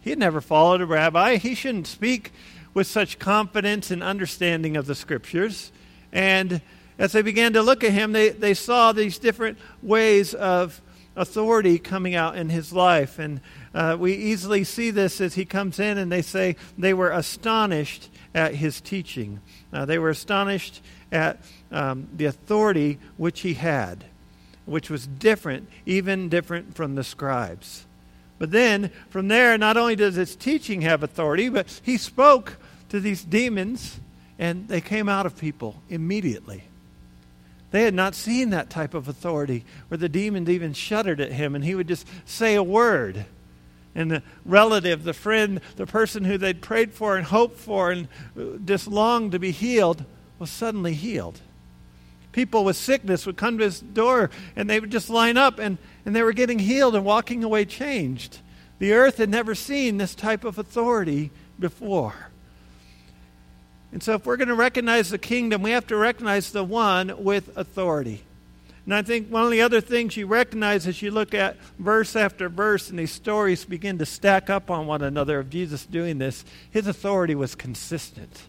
He 0.00 0.10
had 0.10 0.18
never 0.18 0.40
followed 0.40 0.80
a 0.80 0.86
rabbi. 0.86 1.36
He 1.36 1.54
shouldn't 1.54 1.86
speak 1.86 2.32
with 2.74 2.86
such 2.86 3.18
confidence 3.18 3.90
and 3.90 4.02
understanding 4.02 4.76
of 4.76 4.86
the 4.86 4.94
scriptures. 4.94 5.72
And 6.12 6.60
as 6.98 7.12
they 7.12 7.22
began 7.22 7.52
to 7.54 7.62
look 7.62 7.82
at 7.84 7.92
him, 7.92 8.12
they, 8.12 8.30
they 8.30 8.54
saw 8.54 8.92
these 8.92 9.18
different 9.18 9.58
ways 9.82 10.34
of 10.34 10.80
authority 11.16 11.78
coming 11.78 12.14
out 12.14 12.36
in 12.36 12.48
his 12.48 12.72
life. 12.72 13.18
And 13.18 13.40
uh, 13.74 13.96
we 13.98 14.14
easily 14.14 14.64
see 14.64 14.90
this 14.90 15.20
as 15.20 15.34
he 15.34 15.44
comes 15.44 15.78
in 15.78 15.98
and 15.98 16.10
they 16.10 16.22
say 16.22 16.56
they 16.78 16.94
were 16.94 17.10
astonished 17.10 18.08
at 18.34 18.54
his 18.54 18.80
teaching. 18.80 19.40
Uh, 19.72 19.84
they 19.84 19.98
were 19.98 20.10
astonished 20.10 20.82
at 21.10 21.38
um, 21.72 22.08
the 22.16 22.26
authority 22.26 22.98
which 23.16 23.40
he 23.40 23.54
had 23.54 24.04
which 24.70 24.88
was 24.88 25.06
different, 25.06 25.68
even 25.84 26.28
different 26.28 26.74
from 26.74 26.94
the 26.94 27.02
scribes. 27.02 27.86
But 28.38 28.52
then, 28.52 28.90
from 29.10 29.28
there, 29.28 29.58
not 29.58 29.76
only 29.76 29.96
does 29.96 30.14
his 30.14 30.36
teaching 30.36 30.82
have 30.82 31.02
authority, 31.02 31.48
but 31.48 31.80
he 31.82 31.96
spoke 31.96 32.56
to 32.90 33.00
these 33.00 33.24
demons, 33.24 34.00
and 34.38 34.68
they 34.68 34.80
came 34.80 35.08
out 35.08 35.26
of 35.26 35.36
people 35.36 35.82
immediately. 35.88 36.64
They 37.70 37.82
had 37.82 37.94
not 37.94 38.14
seen 38.14 38.50
that 38.50 38.68
type 38.68 38.94
of 38.94 39.08
authority 39.08 39.64
where 39.88 39.98
the 39.98 40.08
demons 40.08 40.48
even 40.48 40.72
shuddered 40.72 41.20
at 41.20 41.32
him, 41.32 41.54
and 41.54 41.64
he 41.64 41.74
would 41.74 41.88
just 41.88 42.06
say 42.24 42.54
a 42.54 42.62
word. 42.62 43.24
And 43.94 44.10
the 44.10 44.22
relative, 44.44 45.04
the 45.04 45.12
friend, 45.12 45.60
the 45.76 45.86
person 45.86 46.24
who 46.24 46.38
they'd 46.38 46.62
prayed 46.62 46.92
for 46.92 47.16
and 47.16 47.26
hoped 47.26 47.58
for 47.58 47.90
and 47.90 48.08
just 48.64 48.86
longed 48.86 49.32
to 49.32 49.38
be 49.38 49.50
healed 49.50 50.04
was 50.38 50.50
suddenly 50.50 50.94
healed 50.94 51.40
people 52.32 52.64
with 52.64 52.76
sickness 52.76 53.26
would 53.26 53.36
come 53.36 53.58
to 53.58 53.64
his 53.64 53.80
door 53.80 54.30
and 54.56 54.68
they 54.68 54.80
would 54.80 54.90
just 54.90 55.10
line 55.10 55.36
up 55.36 55.58
and, 55.58 55.78
and 56.04 56.14
they 56.14 56.22
were 56.22 56.32
getting 56.32 56.58
healed 56.58 56.94
and 56.94 57.04
walking 57.04 57.42
away 57.44 57.64
changed. 57.64 58.38
The 58.78 58.92
earth 58.92 59.18
had 59.18 59.28
never 59.28 59.54
seen 59.54 59.96
this 59.96 60.14
type 60.14 60.44
of 60.44 60.58
authority 60.58 61.30
before. 61.58 62.29
And 63.92 64.02
so, 64.02 64.14
if 64.14 64.26
we're 64.26 64.36
going 64.36 64.48
to 64.48 64.54
recognize 64.54 65.10
the 65.10 65.18
kingdom, 65.18 65.62
we 65.62 65.72
have 65.72 65.86
to 65.88 65.96
recognize 65.96 66.52
the 66.52 66.64
one 66.64 67.24
with 67.24 67.56
authority. 67.56 68.22
And 68.86 68.94
I 68.94 69.02
think 69.02 69.28
one 69.28 69.44
of 69.44 69.50
the 69.50 69.62
other 69.62 69.80
things 69.80 70.16
you 70.16 70.26
recognize 70.26 70.86
as 70.86 71.02
you 71.02 71.10
look 71.10 71.34
at 71.34 71.56
verse 71.78 72.16
after 72.16 72.48
verse 72.48 72.90
and 72.90 72.98
these 72.98 73.12
stories 73.12 73.64
begin 73.64 73.98
to 73.98 74.06
stack 74.06 74.48
up 74.48 74.70
on 74.70 74.86
one 74.86 75.02
another 75.02 75.38
of 75.38 75.50
Jesus 75.50 75.84
doing 75.86 76.18
this, 76.18 76.44
his 76.70 76.86
authority 76.86 77.34
was 77.34 77.54
consistent. 77.54 78.42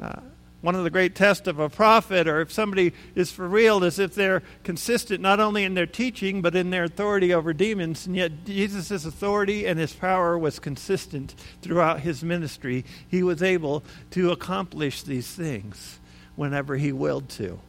Uh, 0.00 0.20
one 0.64 0.74
of 0.74 0.82
the 0.82 0.88
great 0.88 1.14
tests 1.14 1.46
of 1.46 1.58
a 1.58 1.68
prophet 1.68 2.26
or 2.26 2.40
if 2.40 2.50
somebody 2.50 2.94
is 3.14 3.30
for 3.30 3.46
real 3.46 3.84
is 3.84 3.98
if 3.98 4.14
they're 4.14 4.42
consistent 4.62 5.20
not 5.20 5.38
only 5.38 5.62
in 5.62 5.74
their 5.74 5.84
teaching 5.84 6.40
but 6.40 6.56
in 6.56 6.70
their 6.70 6.84
authority 6.84 7.34
over 7.34 7.52
demons. 7.52 8.06
And 8.06 8.16
yet, 8.16 8.46
Jesus' 8.46 9.04
authority 9.04 9.66
and 9.66 9.78
his 9.78 9.92
power 9.92 10.38
was 10.38 10.58
consistent 10.58 11.34
throughout 11.60 12.00
his 12.00 12.24
ministry. 12.24 12.82
He 13.06 13.22
was 13.22 13.42
able 13.42 13.84
to 14.12 14.32
accomplish 14.32 15.02
these 15.02 15.30
things 15.30 15.98
whenever 16.34 16.76
he 16.76 16.92
willed 16.92 17.28
to. 17.28 17.60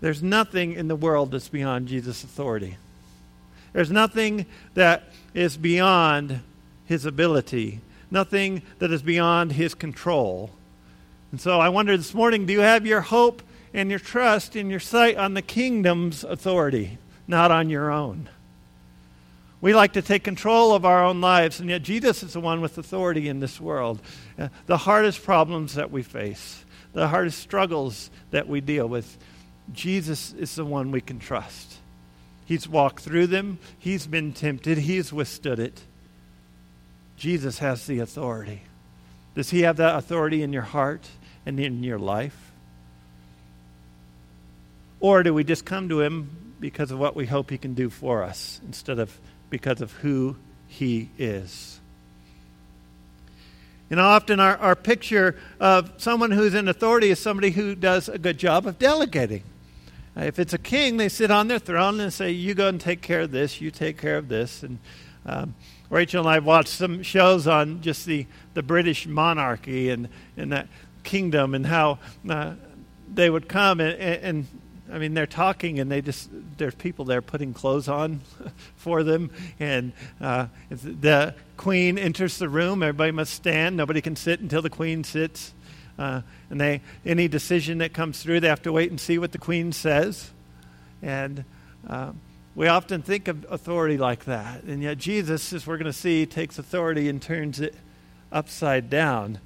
There's 0.00 0.24
nothing 0.24 0.72
in 0.72 0.88
the 0.88 0.96
world 0.96 1.30
that's 1.30 1.48
beyond 1.48 1.86
Jesus' 1.86 2.24
authority. 2.24 2.78
There's 3.72 3.92
nothing 3.92 4.46
that 4.74 5.04
is 5.34 5.56
beyond 5.56 6.40
his 6.84 7.06
ability, 7.06 7.78
nothing 8.10 8.62
that 8.80 8.90
is 8.90 9.02
beyond 9.02 9.52
his 9.52 9.72
control. 9.74 10.50
And 11.32 11.40
so 11.40 11.58
I 11.58 11.70
wonder 11.70 11.96
this 11.96 12.14
morning 12.14 12.44
do 12.44 12.52
you 12.52 12.60
have 12.60 12.86
your 12.86 13.00
hope 13.00 13.42
and 13.72 13.88
your 13.88 13.98
trust 13.98 14.54
and 14.54 14.70
your 14.70 14.80
sight 14.80 15.16
on 15.16 15.32
the 15.32 15.42
kingdom's 15.42 16.24
authority, 16.24 16.98
not 17.26 17.50
on 17.50 17.70
your 17.70 17.90
own? 17.90 18.28
We 19.62 19.74
like 19.74 19.94
to 19.94 20.02
take 20.02 20.24
control 20.24 20.74
of 20.74 20.84
our 20.84 21.04
own 21.04 21.20
lives, 21.20 21.58
and 21.58 21.70
yet 21.70 21.82
Jesus 21.82 22.22
is 22.22 22.34
the 22.34 22.40
one 22.40 22.60
with 22.60 22.76
authority 22.76 23.28
in 23.28 23.40
this 23.40 23.60
world. 23.60 24.00
Uh, 24.38 24.48
the 24.66 24.76
hardest 24.76 25.24
problems 25.24 25.76
that 25.76 25.90
we 25.90 26.02
face, 26.02 26.64
the 26.92 27.08
hardest 27.08 27.38
struggles 27.38 28.10
that 28.32 28.46
we 28.46 28.60
deal 28.60 28.86
with, 28.86 29.16
Jesus 29.72 30.34
is 30.34 30.54
the 30.56 30.64
one 30.64 30.90
we 30.90 31.00
can 31.00 31.18
trust. 31.18 31.76
He's 32.44 32.68
walked 32.68 33.04
through 33.04 33.28
them, 33.28 33.58
He's 33.78 34.06
been 34.06 34.32
tempted, 34.32 34.78
He's 34.78 35.12
withstood 35.12 35.60
it. 35.60 35.80
Jesus 37.16 37.60
has 37.60 37.86
the 37.86 38.00
authority. 38.00 38.62
Does 39.34 39.50
He 39.50 39.62
have 39.62 39.76
that 39.76 39.96
authority 39.96 40.42
in 40.42 40.52
your 40.52 40.62
heart 40.62 41.08
and 41.46 41.58
in 41.58 41.82
your 41.82 41.98
life? 41.98 42.52
Or 45.00 45.22
do 45.22 45.34
we 45.34 45.44
just 45.44 45.64
come 45.64 45.88
to 45.88 46.00
Him 46.00 46.54
because 46.60 46.90
of 46.90 46.98
what 46.98 47.16
we 47.16 47.26
hope 47.26 47.50
He 47.50 47.58
can 47.58 47.74
do 47.74 47.90
for 47.90 48.22
us 48.22 48.60
instead 48.64 48.98
of 48.98 49.18
because 49.50 49.80
of 49.80 49.92
who 49.92 50.36
He 50.68 51.10
is? 51.18 51.80
You 53.90 53.96
know, 53.96 54.04
often 54.04 54.40
our, 54.40 54.56
our 54.56 54.74
picture 54.74 55.36
of 55.60 55.92
someone 55.98 56.30
who's 56.30 56.54
in 56.54 56.66
authority 56.66 57.10
is 57.10 57.18
somebody 57.18 57.50
who 57.50 57.74
does 57.74 58.08
a 58.08 58.16
good 58.16 58.38
job 58.38 58.66
of 58.66 58.78
delegating. 58.78 59.42
Uh, 60.16 60.22
if 60.22 60.38
it's 60.38 60.54
a 60.54 60.58
king, 60.58 60.96
they 60.96 61.10
sit 61.10 61.30
on 61.30 61.48
their 61.48 61.58
throne 61.58 62.00
and 62.00 62.12
say, 62.12 62.30
You 62.30 62.54
go 62.54 62.68
and 62.68 62.80
take 62.80 63.02
care 63.02 63.22
of 63.22 63.32
this, 63.32 63.60
you 63.60 63.70
take 63.70 63.98
care 63.98 64.16
of 64.16 64.28
this. 64.28 64.62
And 64.62 64.78
um, 65.26 65.54
Rachel 65.90 66.20
and 66.20 66.28
I 66.28 66.38
watched 66.38 66.70
some 66.70 67.02
shows 67.02 67.46
on 67.46 67.82
just 67.82 68.06
the, 68.06 68.26
the 68.54 68.62
British 68.62 69.06
monarchy 69.06 69.90
and, 69.90 70.08
and 70.38 70.52
that 70.52 70.68
kingdom 71.02 71.54
and 71.54 71.66
how 71.66 71.98
uh, 72.28 72.54
they 73.12 73.28
would 73.28 73.48
come 73.48 73.80
and, 73.80 73.98
and 73.98 74.46
I 74.92 74.98
mean, 74.98 75.14
they're 75.14 75.26
talking, 75.26 75.80
and 75.80 75.90
they 75.90 76.02
just 76.02 76.28
there's 76.58 76.74
people 76.74 77.06
there 77.06 77.22
putting 77.22 77.54
clothes 77.54 77.88
on 77.88 78.20
for 78.76 79.02
them, 79.02 79.30
and 79.58 79.92
uh, 80.20 80.48
the 80.70 81.34
queen 81.56 81.98
enters 81.98 82.36
the 82.36 82.48
room. 82.48 82.82
Everybody 82.82 83.10
must 83.10 83.32
stand. 83.32 83.76
Nobody 83.76 84.02
can 84.02 84.16
sit 84.16 84.40
until 84.40 84.60
the 84.60 84.70
queen 84.70 85.02
sits. 85.02 85.54
Uh, 85.98 86.20
and 86.50 86.60
they 86.60 86.82
any 87.06 87.26
decision 87.26 87.78
that 87.78 87.94
comes 87.94 88.22
through, 88.22 88.40
they 88.40 88.48
have 88.48 88.62
to 88.62 88.72
wait 88.72 88.90
and 88.90 89.00
see 89.00 89.18
what 89.18 89.32
the 89.32 89.38
queen 89.38 89.72
says. 89.72 90.30
And 91.00 91.44
uh, 91.88 92.12
we 92.54 92.68
often 92.68 93.00
think 93.00 93.28
of 93.28 93.46
authority 93.50 93.96
like 93.96 94.26
that, 94.26 94.62
and 94.64 94.82
yet 94.82 94.98
Jesus, 94.98 95.54
as 95.54 95.66
we're 95.66 95.78
going 95.78 95.86
to 95.86 95.92
see, 95.92 96.26
takes 96.26 96.58
authority 96.58 97.08
and 97.08 97.20
turns 97.20 97.60
it 97.60 97.74
upside 98.30 98.90
down. 98.90 99.38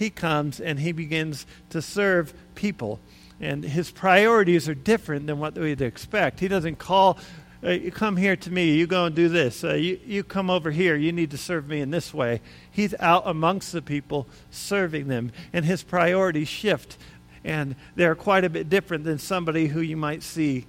He 0.00 0.10
comes 0.10 0.58
and 0.58 0.80
he 0.80 0.90
begins 0.90 1.46
to 1.68 1.80
serve 1.80 2.34
people 2.56 2.98
and 3.40 3.64
his 3.64 3.90
priorities 3.90 4.68
are 4.68 4.74
different 4.74 5.26
than 5.26 5.38
what 5.38 5.56
we'd 5.56 5.80
expect. 5.80 6.40
He 6.40 6.48
doesn't 6.48 6.78
call, 6.78 7.18
uh, 7.64 7.70
you 7.70 7.90
come 7.90 8.18
here 8.18 8.36
to 8.36 8.50
me, 8.50 8.72
you 8.74 8.86
go 8.86 9.06
and 9.06 9.16
do 9.16 9.28
this. 9.28 9.64
Uh, 9.64 9.74
you, 9.74 9.98
you 10.04 10.22
come 10.22 10.50
over 10.50 10.70
here, 10.70 10.94
you 10.94 11.10
need 11.10 11.30
to 11.30 11.38
serve 11.38 11.66
me 11.66 11.80
in 11.80 11.90
this 11.90 12.12
way. 12.12 12.42
He's 12.70 12.94
out 13.00 13.22
amongst 13.26 13.72
the 13.72 13.80
people 13.80 14.26
serving 14.50 15.08
them, 15.08 15.32
and 15.54 15.64
his 15.64 15.82
priorities 15.82 16.48
shift. 16.48 16.98
And 17.42 17.76
they're 17.96 18.14
quite 18.14 18.44
a 18.44 18.50
bit 18.50 18.68
different 18.68 19.04
than 19.04 19.18
somebody 19.18 19.68
who 19.68 19.80
you 19.80 19.96
might 19.96 20.22
see 20.22 20.66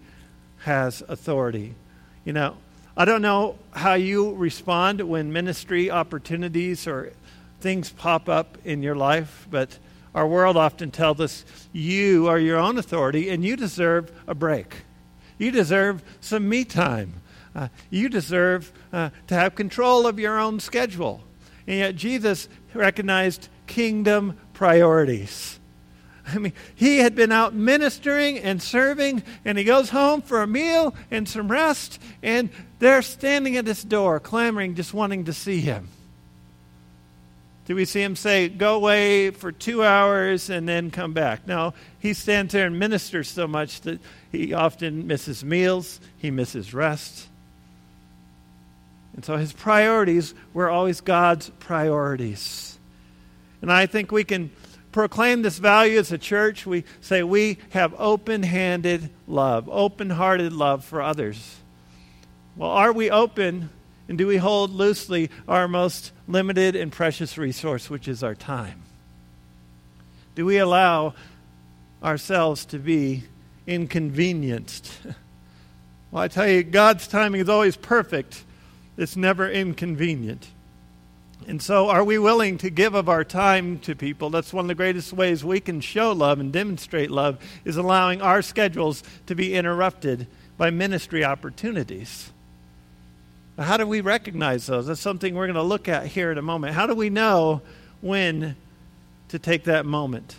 has 0.59 1.03
authority. 1.09 1.75
You 2.23 2.31
know, 2.31 2.55
I 2.95 3.03
don't 3.03 3.21
know 3.21 3.57
how 3.71 3.95
you 3.95 4.33
respond 4.33 5.01
when 5.01 5.33
ministry 5.33 5.91
opportunities 5.91 6.88
or 6.88 7.11
things 7.62 7.89
pop 7.89 8.27
up 8.27 8.58
in 8.65 8.84
your 8.84 8.96
life, 8.96 9.48
but 9.50 9.77
our 10.13 10.28
world 10.28 10.58
often 10.58 10.91
tells 10.91 11.19
us 11.19 11.45
you 11.71 12.28
are 12.28 12.39
your 12.39 12.58
own 12.58 12.78
authority 12.78 13.30
and 13.30 13.45
you 13.45 13.56
deserve 13.56 14.12
a 14.28 14.36
break. 14.36 14.84
You 15.38 15.52
deserve 15.52 16.04
some 16.19 16.47
me 16.50 16.65
time. 16.65 17.13
Uh, 17.56 17.67
you 17.89 18.10
deserve 18.10 18.71
uh, 18.93 19.10
to 19.28 19.36
have 19.36 19.56
control 19.56 20.08
of 20.08 20.19
your 20.19 20.39
own 20.39 20.60
schedule. 20.60 21.21
And 21.67 21.78
yet, 21.78 21.95
Jesus 21.95 22.50
recognized 22.74 23.50
kingdom 23.67 24.38
priorities. 24.54 25.60
I 26.28 26.38
mean, 26.38 26.54
he 26.76 27.00
had 27.00 27.15
been 27.15 27.32
out 27.32 27.54
ministering 27.54 28.38
and 28.38 28.62
serving, 28.62 29.24
and 29.43 29.58
he 29.58 29.63
goes 29.63 29.89
home 29.89 30.21
for 30.21 30.41
a 30.41 30.47
meal 30.47 30.93
and 31.10 31.28
some 31.28 31.52
rest, 31.52 32.00
and 32.21 32.50
they're 32.80 33.02
standing 33.02 33.58
at 33.58 33.67
his 33.67 33.84
door, 33.84 34.19
clamoring, 34.19 34.76
just 34.76 34.93
wanting 34.93 35.26
to 35.26 35.34
see 35.34 35.60
him. 35.62 35.89
Do 37.65 37.76
we 37.76 37.86
see 37.86 38.02
him 38.02 38.15
say, 38.15 38.50
go 38.50 38.76
away 38.76 39.30
for 39.32 39.52
two 39.52 39.84
hours 39.84 40.50
and 40.50 40.67
then 40.67 40.91
come 40.91 41.13
back? 41.13 41.47
No, 41.47 41.74
he 42.00 42.13
stands 42.13 42.54
there 42.54 42.67
and 42.67 42.80
ministers 42.80 43.30
so 43.30 43.47
much 43.47 43.82
that 43.82 44.00
he 44.32 44.54
often 44.54 45.08
misses 45.08 45.43
meals, 45.43 46.00
he 46.17 46.32
misses 46.32 46.74
rest. 46.74 47.28
And 49.13 49.24
so 49.24 49.38
his 49.38 49.54
priorities 49.54 50.34
were 50.54 50.69
always 50.69 51.02
God's 51.02 51.50
priorities. 51.60 52.80
And 53.62 53.71
I 53.71 53.86
think 53.86 54.12
we 54.12 54.24
can 54.24 54.52
proclaim 54.91 55.41
this 55.41 55.58
value 55.58 56.00
as 56.00 56.12
a 56.12 56.17
church. 56.17 56.65
We 56.65 56.84
say 57.00 57.24
we 57.24 57.58
have 57.69 57.93
open 57.97 58.43
handed 58.43 59.10
love, 59.28 59.69
open 59.69 60.10
hearted 60.10 60.54
love 60.54 60.84
for 60.84 61.02
others. 61.02 61.58
Well, 62.56 62.71
are 62.71 62.91
we 62.91 63.10
open 63.10 63.69
and 64.07 64.17
do 64.17 64.27
we 64.27 64.37
hold 64.37 64.71
loosely 64.71 65.29
our 65.47 65.67
most 65.67 66.11
limited 66.27 66.75
and 66.75 66.91
precious 66.91 67.37
resource, 67.37 67.89
which 67.89 68.07
is 68.07 68.23
our 68.23 68.35
time? 68.35 68.83
Do 70.35 70.45
we 70.45 70.57
allow 70.57 71.13
ourselves 72.03 72.65
to 72.65 72.79
be 72.79 73.23
inconvenienced? 73.67 74.91
well, 76.11 76.23
I 76.23 76.27
tell 76.27 76.47
you, 76.47 76.63
God's 76.63 77.07
timing 77.07 77.41
is 77.41 77.49
always 77.49 77.77
perfect, 77.77 78.43
it's 78.97 79.15
never 79.15 79.49
inconvenient. 79.49 80.47
And 81.47 81.61
so, 81.61 81.89
are 81.89 82.03
we 82.03 82.19
willing 82.19 82.59
to 82.59 82.69
give 82.69 82.93
of 82.93 83.09
our 83.09 83.23
time 83.23 83.79
to 83.79 83.95
people? 83.95 84.29
That's 84.29 84.53
one 84.53 84.65
of 84.65 84.67
the 84.67 84.75
greatest 84.75 85.11
ways 85.11 85.43
we 85.43 85.59
can 85.59 85.81
show 85.81 86.11
love 86.11 86.39
and 86.39 86.53
demonstrate 86.53 87.09
love, 87.09 87.39
is 87.65 87.77
allowing 87.77 88.21
our 88.21 88.41
schedules 88.41 89.03
to 89.25 89.35
be 89.35 89.55
interrupted 89.55 90.27
by 90.57 90.69
ministry 90.69 91.25
opportunities. 91.25 92.31
How 93.62 93.78
do 93.78 93.86
we 93.88 94.02
recognize 94.02 94.65
those? 94.65 94.88
That's 94.88 95.02
something 95.02 95.36
we're 95.36 95.47
going 95.47 95.56
to 95.56 95.63
look 95.63 95.88
at 95.88 96.08
here 96.08 96.32
in 96.32 96.38
a 96.38 96.41
moment. 96.41 96.74
How 96.74 96.88
do 96.88 96.95
we 96.95 97.10
know 97.10 97.62
when 98.02 98.56
to 99.30 99.39
take 99.39 99.65
that 99.65 99.86
moment? 99.86 100.36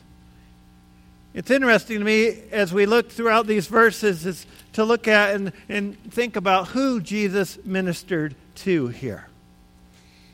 It's 1.34 1.50
interesting 1.50 1.98
to 1.98 2.04
me 2.04 2.42
as 2.50 2.74
we 2.74 2.84
look 2.84 3.10
throughout 3.10 3.46
these 3.46 3.66
verses 3.66 4.26
is 4.26 4.46
to 4.74 4.84
look 4.84 5.08
at 5.08 5.34
and, 5.34 5.52
and 5.68 6.12
think 6.12 6.36
about 6.36 6.68
who 6.68 7.00
Jesus 7.00 7.58
ministered 7.64 8.34
to 8.56 8.88
here. 8.88 9.28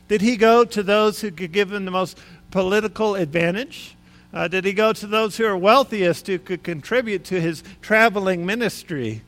Did 0.09 0.21
he 0.21 0.35
go 0.35 0.65
to 0.65 0.83
those 0.83 1.21
who 1.21 1.31
could 1.31 1.53
give 1.53 1.71
him 1.71 1.85
the 1.85 1.91
most 1.91 2.17
political 2.51 3.15
advantage? 3.15 3.95
Uh, 4.33 4.47
did 4.47 4.65
he 4.65 4.73
go 4.73 4.91
to 4.91 5.07
those 5.07 5.37
who 5.37 5.45
are 5.45 5.57
wealthiest 5.57 6.27
who 6.27 6.37
could 6.37 6.63
contribute 6.63 7.23
to 7.25 7.39
his 7.39 7.63
traveling 7.81 8.45
ministry? 8.45 9.21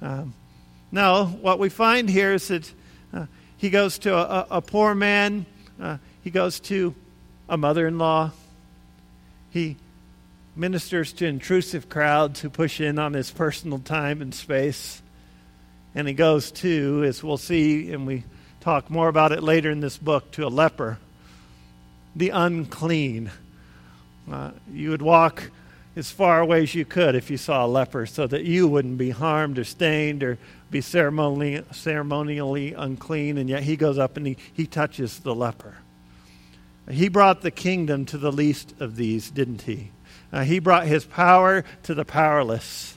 Um, 0.00 0.32
no, 0.90 1.26
what 1.42 1.58
we 1.58 1.68
find 1.68 2.08
here 2.08 2.32
is 2.32 2.48
that 2.48 2.72
he 3.58 3.70
goes 3.70 3.98
to 4.00 4.14
a, 4.14 4.46
a 4.50 4.62
poor 4.62 4.94
man. 4.94 5.44
Uh, 5.80 5.98
he 6.22 6.30
goes 6.30 6.60
to 6.60 6.94
a 7.48 7.56
mother 7.56 7.86
in 7.86 7.98
law. 7.98 8.30
He 9.50 9.76
ministers 10.56 11.12
to 11.14 11.26
intrusive 11.26 11.88
crowds 11.88 12.40
who 12.40 12.50
push 12.50 12.80
in 12.80 12.98
on 12.98 13.12
his 13.12 13.30
personal 13.30 13.78
time 13.78 14.22
and 14.22 14.34
space. 14.34 15.02
And 15.94 16.06
he 16.06 16.14
goes 16.14 16.50
to, 16.52 17.04
as 17.04 17.22
we'll 17.22 17.36
see, 17.36 17.92
and 17.92 18.06
we 18.06 18.24
talk 18.60 18.90
more 18.90 19.08
about 19.08 19.32
it 19.32 19.42
later 19.42 19.70
in 19.70 19.80
this 19.80 19.96
book, 19.96 20.30
to 20.32 20.46
a 20.46 20.48
leper, 20.48 20.98
the 22.14 22.30
unclean. 22.30 23.30
Uh, 24.30 24.50
you 24.72 24.90
would 24.90 25.02
walk 25.02 25.50
as 25.96 26.10
far 26.10 26.40
away 26.40 26.62
as 26.62 26.74
you 26.74 26.84
could 26.84 27.14
if 27.14 27.30
you 27.30 27.36
saw 27.36 27.64
a 27.64 27.68
leper 27.68 28.06
so 28.06 28.26
that 28.26 28.44
you 28.44 28.68
wouldn't 28.68 28.98
be 28.98 29.10
harmed 29.10 29.58
or 29.58 29.64
stained 29.64 30.22
or 30.22 30.38
be 30.70 30.80
ceremonially, 30.80 31.62
ceremonially 31.72 32.74
unclean, 32.74 33.38
and 33.38 33.48
yet 33.48 33.62
he 33.62 33.76
goes 33.76 33.98
up 33.98 34.16
and 34.16 34.26
he, 34.26 34.36
he 34.52 34.66
touches 34.66 35.20
the 35.20 35.34
leper. 35.34 35.76
He 36.90 37.08
brought 37.08 37.42
the 37.42 37.50
kingdom 37.50 38.06
to 38.06 38.18
the 38.18 38.32
least 38.32 38.74
of 38.80 38.96
these, 38.96 39.30
didn't 39.30 39.62
he? 39.62 39.90
Uh, 40.32 40.44
he 40.44 40.58
brought 40.58 40.86
his 40.86 41.04
power 41.04 41.64
to 41.84 41.94
the 41.94 42.04
powerless. 42.04 42.96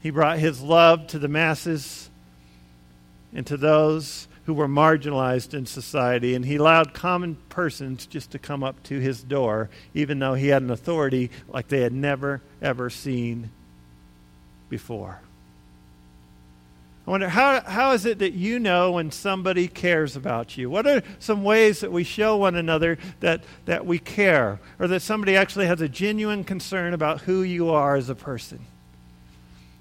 He 0.00 0.10
brought 0.10 0.38
his 0.38 0.60
love 0.60 1.06
to 1.08 1.18
the 1.18 1.28
masses 1.28 2.10
and 3.34 3.46
to 3.46 3.56
those 3.56 4.26
who 4.44 4.54
were 4.54 4.68
marginalized 4.68 5.54
in 5.54 5.66
society. 5.66 6.34
And 6.34 6.44
he 6.44 6.56
allowed 6.56 6.92
common 6.92 7.36
persons 7.48 8.06
just 8.06 8.32
to 8.32 8.38
come 8.38 8.64
up 8.64 8.82
to 8.84 8.98
his 8.98 9.22
door, 9.22 9.70
even 9.94 10.18
though 10.18 10.34
he 10.34 10.48
had 10.48 10.62
an 10.62 10.70
authority 10.70 11.30
like 11.48 11.68
they 11.68 11.80
had 11.80 11.92
never, 11.92 12.42
ever 12.60 12.90
seen 12.90 13.50
before. 14.68 15.20
I 17.06 17.10
wonder 17.10 17.28
how, 17.28 17.62
how 17.62 17.92
is 17.92 18.06
it 18.06 18.20
that 18.20 18.32
you 18.32 18.60
know 18.60 18.92
when 18.92 19.10
somebody 19.10 19.66
cares 19.66 20.14
about 20.14 20.56
you? 20.56 20.70
What 20.70 20.86
are 20.86 21.02
some 21.18 21.42
ways 21.42 21.80
that 21.80 21.90
we 21.90 22.04
show 22.04 22.36
one 22.36 22.54
another 22.54 22.96
that, 23.20 23.42
that 23.64 23.84
we 23.84 23.98
care 23.98 24.60
or 24.78 24.86
that 24.86 25.02
somebody 25.02 25.34
actually 25.34 25.66
has 25.66 25.80
a 25.80 25.88
genuine 25.88 26.44
concern 26.44 26.94
about 26.94 27.22
who 27.22 27.42
you 27.42 27.70
are 27.70 27.96
as 27.96 28.08
a 28.08 28.14
person? 28.14 28.60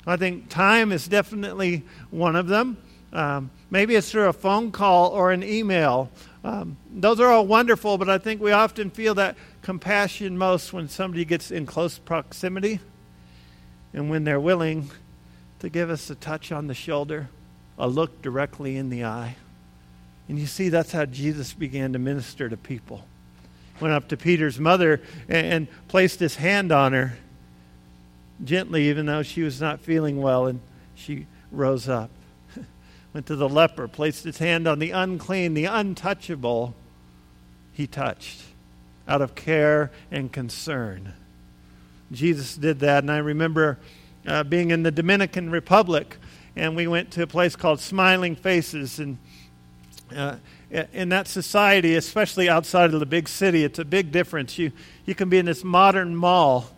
I 0.08 0.18
think 0.18 0.50
time 0.50 0.92
is 0.92 1.08
definitely 1.08 1.84
one 2.10 2.36
of 2.36 2.48
them. 2.48 2.78
Um, 3.14 3.52
maybe 3.70 3.96
it's 3.96 4.10
through 4.10 4.30
a 4.30 4.34
phone 4.34 4.72
call 4.72 5.10
or 5.10 5.32
an 5.32 5.44
email. 5.44 6.10
Um, 6.44 6.78
those 6.92 7.20
are 7.20 7.28
all 7.28 7.46
wonderful, 7.46 8.00
but 8.00 8.10
I 8.10 8.18
think 8.18 8.42
we 8.42 8.52
often 8.52 8.90
feel 8.90 9.14
that 9.16 9.36
compassion 9.62 10.40
most 10.40 10.74
when 10.74 10.90
somebody 10.90 11.24
gets 11.24 11.52
in 11.52 11.68
close 11.68 12.00
proximity 12.00 12.80
and 13.94 14.10
when 14.10 14.24
they're 14.24 14.40
willing 14.40 14.90
to 15.62 15.70
give 15.70 15.92
us 15.92 16.10
a 16.10 16.16
touch 16.16 16.52
on 16.52 16.66
the 16.66 16.74
shoulder, 16.74 17.30
a 17.78 17.88
look 17.88 18.24
directly 18.24 18.78
in 18.78 18.90
the 18.90 19.06
eye. 19.06 19.36
And 20.28 20.40
you 20.40 20.48
see, 20.48 20.70
that's 20.70 20.92
how 20.92 21.06
Jesus 21.06 21.54
began 21.54 21.94
to 21.94 22.00
minister 22.00 22.50
to 22.50 22.58
people. 22.58 23.06
Went 23.80 23.94
up 23.94 24.08
to 24.08 24.18
Peter's 24.18 24.60
mother 24.60 25.02
and, 25.30 25.68
placed 25.88 26.20
his 26.20 26.36
hand 26.36 26.72
on 26.72 26.94
her 26.94 27.14
gently, 28.44 28.90
even 28.90 29.06
though 29.06 29.22
she 29.22 29.44
was 29.44 29.62
not 29.62 29.82
feeling 29.82 30.20
well, 30.20 30.48
and 30.48 30.62
she 30.96 31.28
rose 31.52 31.88
up. 31.88 32.10
Went 33.14 33.28
to 33.28 33.36
the 33.36 33.50
leper, 33.50 33.88
placed 33.88 34.24
his 34.24 34.40
hand 34.40 34.68
on 34.68 34.80
the 34.80 34.90
unclean, 34.90 35.54
the 35.54 35.66
untouchable. 35.66 36.74
He 37.72 37.86
touched 37.86 38.42
out 39.08 39.22
of 39.22 39.36
care 39.36 39.92
and 40.10 40.32
concern. 40.32 41.14
Jesus 42.12 42.56
did 42.56 42.80
that, 42.80 43.04
and 43.04 43.12
I 43.12 43.18
remember 43.18 43.78
uh, 44.28 44.44
being 44.44 44.72
in 44.72 44.84
the 44.84 44.92
Dominican 44.92 45.50
Republic, 45.50 46.18
and 46.56 46.76
we 46.76 46.88
went 46.88 47.12
to 47.12 47.24
a 47.24 47.28
place 47.28 47.56
called 47.56 47.80
Smiling 47.80 48.36
Faces. 48.36 49.00
And 49.00 49.18
uh, 50.16 50.36
in 50.94 51.10
that 51.10 51.28
society, 51.28 51.96
especially 51.96 52.50
outside 52.50 52.94
of 52.94 53.00
the 53.00 53.06
big 53.06 53.28
city, 53.28 53.64
it's 53.64 53.80
a 53.80 53.86
big 53.86 54.12
difference. 54.12 54.58
You, 54.58 54.72
you 55.06 55.16
can 55.16 55.30
be 55.30 55.38
in 55.38 55.46
this 55.46 55.64
modern 55.64 56.16
mall 56.16 56.70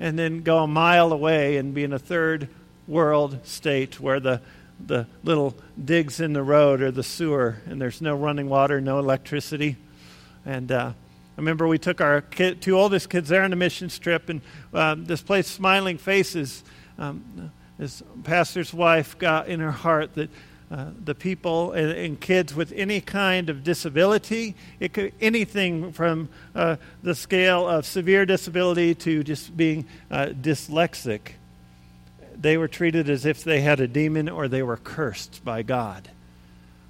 and 0.00 0.18
then 0.18 0.42
go 0.42 0.58
a 0.58 0.66
mile 0.66 1.12
away 1.12 1.56
and 1.56 1.74
be 1.74 1.84
in 1.84 1.92
a 1.92 1.98
third 1.98 2.48
world 2.86 3.38
state 3.44 4.00
where 4.00 4.20
the, 4.20 4.40
the 4.86 5.06
little 5.24 5.54
digs 5.82 6.20
in 6.20 6.32
the 6.32 6.42
road 6.42 6.80
or 6.80 6.90
the 6.90 7.02
sewer, 7.02 7.58
and 7.66 7.80
there's 7.80 8.00
no 8.00 8.14
running 8.14 8.48
water, 8.48 8.80
no 8.80 8.98
electricity. 8.98 9.76
And 10.46 10.70
uh, 10.72 10.92
I 10.94 11.40
remember 11.40 11.66
we 11.68 11.78
took 11.78 12.00
our 12.00 12.20
kid, 12.20 12.62
two 12.62 12.78
oldest 12.78 13.10
kids 13.10 13.28
there 13.28 13.42
on 13.42 13.52
a 13.52 13.56
mission 13.56 13.88
trip, 13.88 14.28
and 14.28 14.40
uh, 14.72 14.94
this 14.98 15.20
place, 15.20 15.46
Smiling 15.46 15.98
Faces, 15.98 16.64
um, 16.98 17.52
his 17.78 18.02
pastor's 18.24 18.74
wife 18.74 19.18
got 19.18 19.48
in 19.48 19.60
her 19.60 19.70
heart 19.70 20.14
that 20.14 20.30
uh, 20.70 20.90
the 21.02 21.14
people 21.14 21.72
and, 21.72 21.92
and, 21.92 22.20
kids 22.20 22.54
with 22.54 22.72
any 22.72 23.00
kind 23.00 23.48
of 23.48 23.64
disability, 23.64 24.54
it 24.80 24.92
could, 24.92 25.14
anything 25.18 25.92
from 25.92 26.28
uh, 26.54 26.76
the 27.02 27.14
scale 27.14 27.66
of 27.66 27.86
severe 27.86 28.26
disability 28.26 28.94
to 28.94 29.24
just 29.24 29.56
being 29.56 29.86
uh, 30.10 30.26
dyslexic, 30.26 31.20
they 32.36 32.58
were 32.58 32.68
treated 32.68 33.08
as 33.08 33.24
if 33.24 33.44
they 33.44 33.62
had 33.62 33.80
a 33.80 33.88
demon 33.88 34.28
or 34.28 34.46
they 34.46 34.62
were 34.62 34.76
cursed 34.76 35.42
by 35.42 35.62
God. 35.62 36.10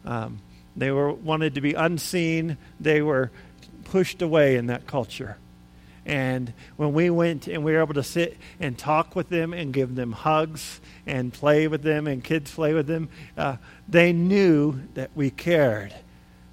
Um, 0.05 0.40
they 0.77 0.90
were 0.90 1.12
wanted 1.12 1.55
to 1.55 1.61
be 1.61 1.75
unseen. 1.75 2.57
They 2.81 3.01
were 3.01 3.31
pushed 3.85 4.23
away 4.23 4.57
in 4.57 4.66
that 4.66 4.88
culture. 4.88 5.37
And 6.09 6.55
when 6.77 6.94
we 6.94 7.11
went 7.11 7.47
and 7.47 7.62
we 7.62 7.73
were 7.73 7.81
able 7.81 7.94
to 7.94 8.03
sit 8.03 8.38
and 8.59 8.77
talk 8.79 9.14
with 9.14 9.29
them 9.29 9.53
and 9.53 9.75
give 9.75 9.94
them 9.94 10.12
hugs 10.12 10.81
and 11.07 11.33
play 11.33 11.68
with 11.68 11.83
them 11.83 12.07
and 12.07 12.25
kids 12.25 12.51
play 12.51 12.73
with 12.73 12.87
them, 12.87 13.11
uh, 13.37 13.57
they 13.87 14.14
knew 14.14 14.81
that 14.94 15.11
we 15.14 15.31
cared. 15.31 15.94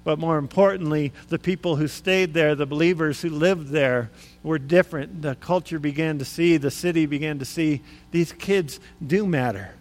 But 0.04 0.18
more 0.18 0.36
importantly, 0.36 1.12
the 1.30 1.38
people 1.38 1.74
who 1.76 1.88
stayed 1.88 2.34
there, 2.34 2.54
the 2.54 2.66
believers 2.66 3.22
who 3.22 3.30
lived 3.30 3.70
there, 3.70 4.10
were 4.42 4.58
different. 4.58 5.22
The 5.22 5.34
culture 5.34 5.78
began 5.78 6.18
to 6.18 6.24
see, 6.24 6.58
the 6.58 6.70
city 6.70 7.06
began 7.06 7.38
to 7.38 7.44
see, 7.44 7.82
these 8.12 8.32
kids 8.32 8.78
do 9.04 9.26
matter. 9.26 9.74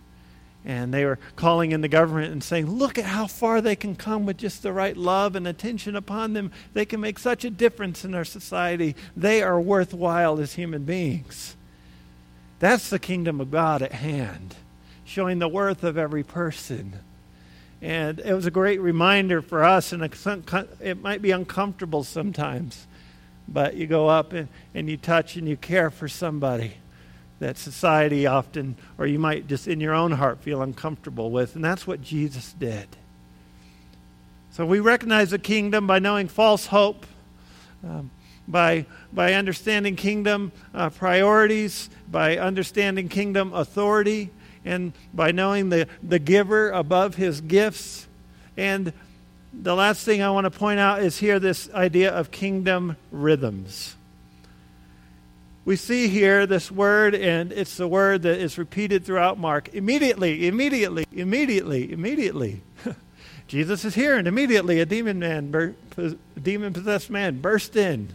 And 0.65 0.91
they 0.91 1.05
were 1.05 1.19
calling 1.35 1.71
in 1.71 1.81
the 1.81 1.87
government 1.87 2.31
and 2.31 2.43
saying, 2.43 2.65
Look 2.65 2.97
at 2.97 3.05
how 3.05 3.27
far 3.27 3.61
they 3.61 3.75
can 3.75 3.95
come 3.95 4.25
with 4.25 4.37
just 4.37 4.63
the 4.63 4.73
right 4.73 4.97
love 4.97 5.35
and 5.35 5.47
attention 5.47 5.95
upon 5.95 6.33
them. 6.33 6.51
They 6.73 6.85
can 6.85 6.99
make 6.99 7.19
such 7.19 7.45
a 7.45 7.51
difference 7.51 8.03
in 8.03 8.15
our 8.15 8.25
society. 8.25 8.95
They 9.15 9.43
are 9.43 9.61
worthwhile 9.61 10.39
as 10.39 10.55
human 10.55 10.83
beings. 10.83 11.55
That's 12.57 12.89
the 12.89 12.97
kingdom 12.97 13.39
of 13.39 13.51
God 13.51 13.83
at 13.83 13.91
hand, 13.91 14.55
showing 15.03 15.37
the 15.37 15.47
worth 15.47 15.83
of 15.83 15.99
every 15.99 16.23
person. 16.23 16.99
And 17.79 18.19
it 18.19 18.33
was 18.33 18.47
a 18.47 18.51
great 18.51 18.81
reminder 18.81 19.43
for 19.43 19.63
us, 19.63 19.91
and 19.91 20.01
it 20.01 21.01
might 21.01 21.21
be 21.21 21.29
uncomfortable 21.29 22.03
sometimes, 22.03 22.87
but 23.47 23.75
you 23.75 23.85
go 23.85 24.07
up 24.07 24.33
and, 24.33 24.47
and 24.73 24.89
you 24.89 24.97
touch 24.97 25.35
and 25.35 25.47
you 25.47 25.57
care 25.57 25.91
for 25.91 26.07
somebody 26.07 26.77
that 27.45 27.59
society 27.59 28.25
often, 28.25 28.75
or 28.97 29.05
you 29.05 29.19
might 29.19 29.47
just 29.47 29.67
in 29.67 29.79
your 29.79 29.93
own 29.93 30.11
heart 30.11 30.39
feel 30.39 30.63
uncomfortable 30.63 31.29
with. 31.29 31.55
And 31.55 31.63
that's 31.63 31.85
what 31.85 32.01
Jesus 32.01 32.53
did. 32.53 32.87
So 34.51 34.65
we 34.65 34.79
recognize 34.79 35.29
the 35.29 35.37
kingdom 35.37 35.85
by 35.85 35.99
knowing 35.99 36.27
false 36.27 36.65
hope, 36.65 37.05
um, 37.83 38.09
by, 38.47 38.87
by 39.13 39.33
understanding 39.33 39.95
kingdom 39.95 40.53
uh, 40.73 40.89
priorities, 40.89 41.87
by 42.09 42.37
understanding 42.37 43.09
kingdom 43.09 43.53
authority, 43.53 44.31
and 44.63 44.93
by 45.13 45.31
knowing 45.31 45.69
the, 45.69 45.87
the 46.01 46.17
giver 46.17 46.71
above 46.71 47.13
his 47.13 47.41
gifts. 47.41 48.07
And 48.57 48.91
the 49.53 49.75
last 49.75 50.03
thing 50.03 50.23
I 50.23 50.31
want 50.31 50.45
to 50.45 50.51
point 50.51 50.79
out 50.79 51.03
is 51.03 51.19
here 51.19 51.37
this 51.37 51.69
idea 51.75 52.11
of 52.11 52.31
kingdom 52.31 52.97
rhythms 53.11 53.95
we 55.65 55.75
see 55.75 56.07
here 56.07 56.45
this 56.45 56.71
word, 56.71 57.15
and 57.15 57.51
it's 57.51 57.75
the 57.75 57.87
word 57.87 58.21
that 58.21 58.39
is 58.39 58.59
repeated 58.59 59.03
throughout 59.03 59.39
Mark. 59.39 59.73
Immediately, 59.73 60.47
immediately, 60.47 61.05
immediately, 61.11 61.91
immediately. 61.91 62.61
Jesus 63.47 63.83
is 63.83 63.95
here, 63.95 64.15
and 64.15 64.27
immediately 64.27 64.79
a 64.79 64.85
demon 64.85 65.17
man, 65.17 65.75
demon 66.41 66.71
possessed 66.71 67.09
man, 67.09 67.41
burst 67.41 67.75
in. 67.75 68.09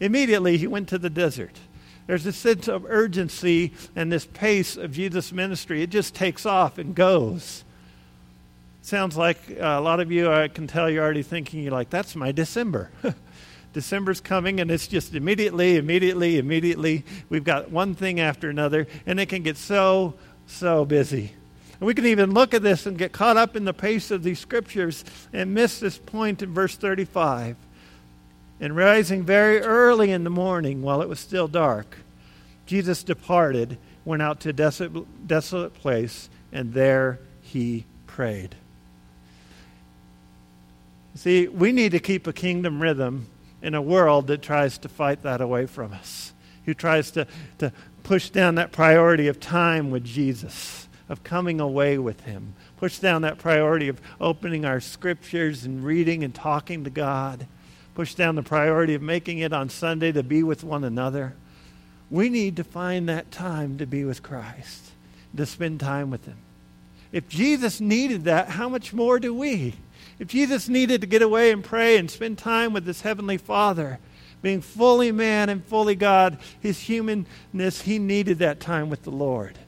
Immediately 0.00 0.56
he 0.56 0.66
went 0.66 0.88
to 0.88 0.98
the 0.98 1.10
desert. 1.10 1.58
There's 2.06 2.24
a 2.24 2.32
sense 2.32 2.68
of 2.68 2.86
urgency 2.88 3.72
and 3.94 4.10
this 4.10 4.26
pace 4.26 4.76
of 4.76 4.92
Jesus' 4.92 5.32
ministry. 5.32 5.82
It 5.82 5.90
just 5.90 6.14
takes 6.14 6.46
off 6.46 6.78
and 6.78 6.94
goes. 6.94 7.64
Sounds 8.82 9.16
like 9.16 9.38
a 9.58 9.80
lot 9.80 10.00
of 10.00 10.10
you, 10.10 10.30
I 10.30 10.48
can 10.48 10.66
tell 10.66 10.90
you're 10.90 11.04
already 11.04 11.22
thinking, 11.22 11.62
you're 11.62 11.72
like, 11.72 11.90
that's 11.90 12.16
my 12.16 12.32
December. 12.32 12.90
December's 13.74 14.20
coming, 14.20 14.60
and 14.60 14.70
it's 14.70 14.86
just 14.86 15.14
immediately, 15.14 15.76
immediately, 15.76 16.38
immediately. 16.38 17.04
We've 17.28 17.44
got 17.44 17.70
one 17.70 17.94
thing 17.94 18.20
after 18.20 18.48
another, 18.48 18.86
and 19.04 19.20
it 19.20 19.28
can 19.28 19.42
get 19.42 19.58
so, 19.58 20.14
so 20.46 20.84
busy. 20.84 21.32
And 21.80 21.86
we 21.86 21.92
can 21.92 22.06
even 22.06 22.32
look 22.32 22.54
at 22.54 22.62
this 22.62 22.86
and 22.86 22.96
get 22.96 23.12
caught 23.12 23.36
up 23.36 23.56
in 23.56 23.64
the 23.64 23.74
pace 23.74 24.10
of 24.10 24.22
these 24.22 24.38
scriptures 24.38 25.04
and 25.32 25.52
miss 25.52 25.80
this 25.80 25.98
point 25.98 26.40
in 26.40 26.54
verse 26.54 26.76
35. 26.76 27.56
And 28.60 28.76
rising 28.76 29.24
very 29.24 29.60
early 29.60 30.12
in 30.12 30.22
the 30.22 30.30
morning 30.30 30.80
while 30.80 31.02
it 31.02 31.08
was 31.08 31.18
still 31.18 31.48
dark, 31.48 31.98
Jesus 32.66 33.02
departed, 33.02 33.76
went 34.04 34.22
out 34.22 34.40
to 34.40 34.50
a 34.50 34.52
desolate, 34.52 35.26
desolate 35.26 35.74
place, 35.74 36.30
and 36.52 36.72
there 36.72 37.18
he 37.42 37.84
prayed. 38.06 38.54
See, 41.16 41.48
we 41.48 41.72
need 41.72 41.90
to 41.92 41.98
keep 41.98 42.28
a 42.28 42.32
kingdom 42.32 42.80
rhythm 42.80 43.26
in 43.64 43.74
a 43.74 43.82
world 43.82 44.26
that 44.26 44.42
tries 44.42 44.76
to 44.76 44.88
fight 44.90 45.22
that 45.22 45.40
away 45.40 45.64
from 45.64 45.94
us, 45.94 46.34
who 46.66 46.74
tries 46.74 47.10
to, 47.10 47.26
to 47.56 47.72
push 48.02 48.28
down 48.28 48.56
that 48.56 48.70
priority 48.70 49.26
of 49.26 49.40
time 49.40 49.90
with 49.90 50.04
Jesus, 50.04 50.86
of 51.08 51.24
coming 51.24 51.60
away 51.60 51.96
with 51.96 52.20
Him, 52.20 52.54
push 52.76 52.98
down 52.98 53.22
that 53.22 53.38
priority 53.38 53.88
of 53.88 54.02
opening 54.20 54.66
our 54.66 54.80
scriptures 54.80 55.64
and 55.64 55.82
reading 55.82 56.22
and 56.22 56.34
talking 56.34 56.84
to 56.84 56.90
God, 56.90 57.46
push 57.94 58.14
down 58.14 58.34
the 58.34 58.42
priority 58.42 58.94
of 58.94 59.00
making 59.00 59.38
it 59.38 59.54
on 59.54 59.70
Sunday 59.70 60.12
to 60.12 60.22
be 60.22 60.42
with 60.42 60.62
one 60.62 60.84
another. 60.84 61.34
We 62.10 62.28
need 62.28 62.56
to 62.56 62.64
find 62.64 63.08
that 63.08 63.30
time 63.30 63.78
to 63.78 63.86
be 63.86 64.04
with 64.04 64.22
Christ, 64.22 64.90
to 65.34 65.46
spend 65.46 65.80
time 65.80 66.10
with 66.10 66.26
Him. 66.26 66.36
If 67.12 67.28
Jesus 67.30 67.80
needed 67.80 68.24
that, 68.24 68.50
how 68.50 68.68
much 68.68 68.92
more 68.92 69.18
do 69.18 69.32
we? 69.32 69.74
If 70.18 70.28
Jesus 70.28 70.68
needed 70.68 71.00
to 71.00 71.06
get 71.06 71.22
away 71.22 71.50
and 71.50 71.64
pray 71.64 71.96
and 71.96 72.10
spend 72.10 72.38
time 72.38 72.72
with 72.72 72.86
his 72.86 73.00
heavenly 73.00 73.36
Father, 73.36 73.98
being 74.42 74.60
fully 74.60 75.10
man 75.10 75.48
and 75.48 75.64
fully 75.64 75.94
God, 75.94 76.38
his 76.60 76.80
humanness, 76.80 77.80
he 77.82 77.98
needed 77.98 78.38
that 78.38 78.60
time 78.60 78.90
with 78.90 79.02
the 79.02 79.10
Lord 79.10 79.58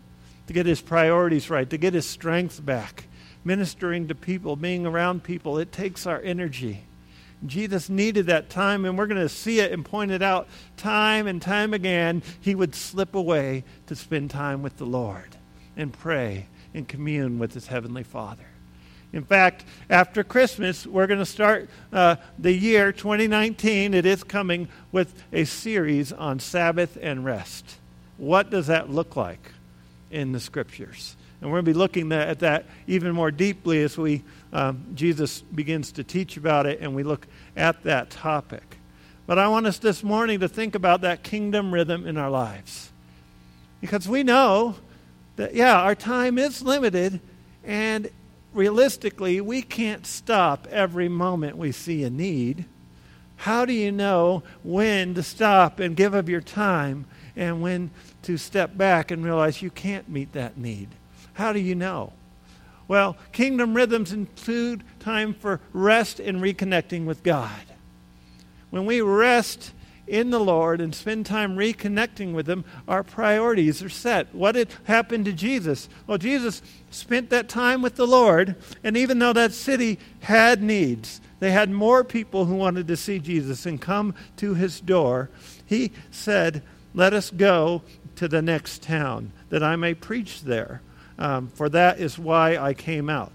to 0.46 0.52
get 0.52 0.66
his 0.66 0.80
priorities 0.80 1.50
right, 1.50 1.68
to 1.70 1.78
get 1.78 1.94
his 1.94 2.06
strength 2.06 2.64
back. 2.64 3.08
Ministering 3.44 4.08
to 4.08 4.14
people, 4.14 4.56
being 4.56 4.86
around 4.86 5.22
people, 5.22 5.58
it 5.58 5.72
takes 5.72 6.06
our 6.06 6.20
energy. 6.20 6.84
Jesus 7.44 7.88
needed 7.88 8.26
that 8.26 8.50
time, 8.50 8.84
and 8.84 8.96
we're 8.96 9.06
going 9.06 9.20
to 9.20 9.28
see 9.28 9.60
it 9.60 9.72
and 9.72 9.84
point 9.84 10.10
it 10.10 10.22
out 10.22 10.48
time 10.76 11.26
and 11.26 11.40
time 11.40 11.74
again. 11.74 12.22
He 12.40 12.54
would 12.54 12.74
slip 12.74 13.14
away 13.14 13.64
to 13.86 13.94
spend 13.94 14.30
time 14.30 14.62
with 14.62 14.78
the 14.78 14.86
Lord 14.86 15.36
and 15.76 15.92
pray 15.92 16.48
and 16.74 16.88
commune 16.88 17.38
with 17.38 17.54
his 17.54 17.66
heavenly 17.66 18.02
Father. 18.02 18.46
In 19.16 19.24
fact, 19.24 19.64
after 19.88 20.22
Christmas, 20.22 20.86
we're 20.86 21.06
going 21.06 21.20
to 21.20 21.24
start 21.24 21.70
uh, 21.90 22.16
the 22.38 22.52
year 22.52 22.92
2019. 22.92 23.94
It 23.94 24.04
is 24.04 24.22
coming 24.22 24.68
with 24.92 25.14
a 25.32 25.46
series 25.46 26.12
on 26.12 26.38
Sabbath 26.38 26.98
and 27.00 27.24
rest. 27.24 27.76
What 28.18 28.50
does 28.50 28.66
that 28.66 28.90
look 28.90 29.16
like 29.16 29.52
in 30.10 30.32
the 30.32 30.38
scriptures? 30.38 31.16
And 31.40 31.50
we're 31.50 31.56
going 31.56 31.64
to 31.64 31.70
be 31.70 31.78
looking 31.78 32.12
at 32.12 32.40
that 32.40 32.66
even 32.86 33.12
more 33.12 33.30
deeply 33.30 33.82
as 33.82 33.96
we 33.96 34.22
um, 34.52 34.84
Jesus 34.94 35.40
begins 35.40 35.92
to 35.92 36.04
teach 36.04 36.36
about 36.36 36.66
it 36.66 36.80
and 36.80 36.94
we 36.94 37.02
look 37.02 37.26
at 37.56 37.84
that 37.84 38.10
topic. 38.10 38.76
But 39.26 39.38
I 39.38 39.48
want 39.48 39.64
us 39.64 39.78
this 39.78 40.02
morning 40.02 40.40
to 40.40 40.48
think 40.48 40.74
about 40.74 41.00
that 41.00 41.22
kingdom 41.22 41.72
rhythm 41.72 42.06
in 42.06 42.18
our 42.18 42.30
lives. 42.30 42.92
Because 43.80 44.06
we 44.06 44.22
know 44.24 44.74
that, 45.36 45.54
yeah, 45.54 45.80
our 45.80 45.94
time 45.94 46.36
is 46.36 46.60
limited, 46.60 47.18
and 47.64 48.10
realistically, 48.56 49.40
we 49.40 49.62
can't 49.62 50.06
stop 50.06 50.66
every 50.70 51.08
moment 51.08 51.56
we 51.56 51.72
see 51.72 52.02
a 52.02 52.10
need. 52.10 52.64
How 53.36 53.64
do 53.66 53.72
you 53.72 53.92
know 53.92 54.42
when 54.64 55.14
to 55.14 55.22
stop 55.22 55.78
and 55.78 55.94
give 55.94 56.14
of 56.14 56.28
your 56.28 56.40
time 56.40 57.04
and 57.36 57.60
when 57.60 57.90
to 58.22 58.38
step 58.38 58.76
back 58.76 59.10
and 59.10 59.22
realize 59.22 59.62
you 59.62 59.70
can't 59.70 60.08
meet 60.08 60.32
that 60.32 60.56
need? 60.56 60.88
How 61.34 61.52
do 61.52 61.60
you 61.60 61.74
know? 61.74 62.12
Well, 62.88 63.16
kingdom 63.32 63.74
rhythms 63.74 64.12
include 64.12 64.82
time 65.00 65.34
for 65.34 65.60
rest 65.72 66.18
and 66.18 66.40
reconnecting 66.40 67.04
with 67.04 67.22
God. 67.22 67.50
When 68.70 68.86
we 68.86 69.00
rest 69.00 69.72
in 70.06 70.30
the 70.30 70.40
Lord 70.40 70.80
and 70.80 70.94
spend 70.94 71.26
time 71.26 71.56
reconnecting 71.56 72.32
with 72.32 72.48
Him, 72.48 72.64
our 72.86 73.02
priorities 73.02 73.82
are 73.82 73.88
set. 73.88 74.34
What 74.34 74.54
had 74.54 74.68
happened 74.84 75.24
to 75.26 75.32
Jesus? 75.32 75.88
Well, 76.06 76.18
Jesus 76.18 76.62
spent 76.90 77.30
that 77.30 77.48
time 77.48 77.82
with 77.82 77.96
the 77.96 78.06
Lord, 78.06 78.56
and 78.84 78.96
even 78.96 79.18
though 79.18 79.32
that 79.32 79.52
city 79.52 79.98
had 80.20 80.62
needs, 80.62 81.20
they 81.40 81.50
had 81.50 81.70
more 81.70 82.04
people 82.04 82.46
who 82.46 82.54
wanted 82.54 82.88
to 82.88 82.96
see 82.96 83.18
Jesus 83.18 83.66
and 83.66 83.80
come 83.80 84.14
to 84.36 84.54
His 84.54 84.80
door, 84.80 85.30
He 85.64 85.92
said, 86.10 86.62
Let 86.94 87.12
us 87.12 87.30
go 87.30 87.82
to 88.16 88.28
the 88.28 88.42
next 88.42 88.82
town 88.82 89.32
that 89.50 89.62
I 89.62 89.76
may 89.76 89.94
preach 89.94 90.42
there 90.42 90.80
um, 91.18 91.48
for 91.48 91.68
that 91.70 92.00
is 92.00 92.18
why 92.18 92.56
I 92.56 92.74
came 92.74 93.08
out. 93.08 93.32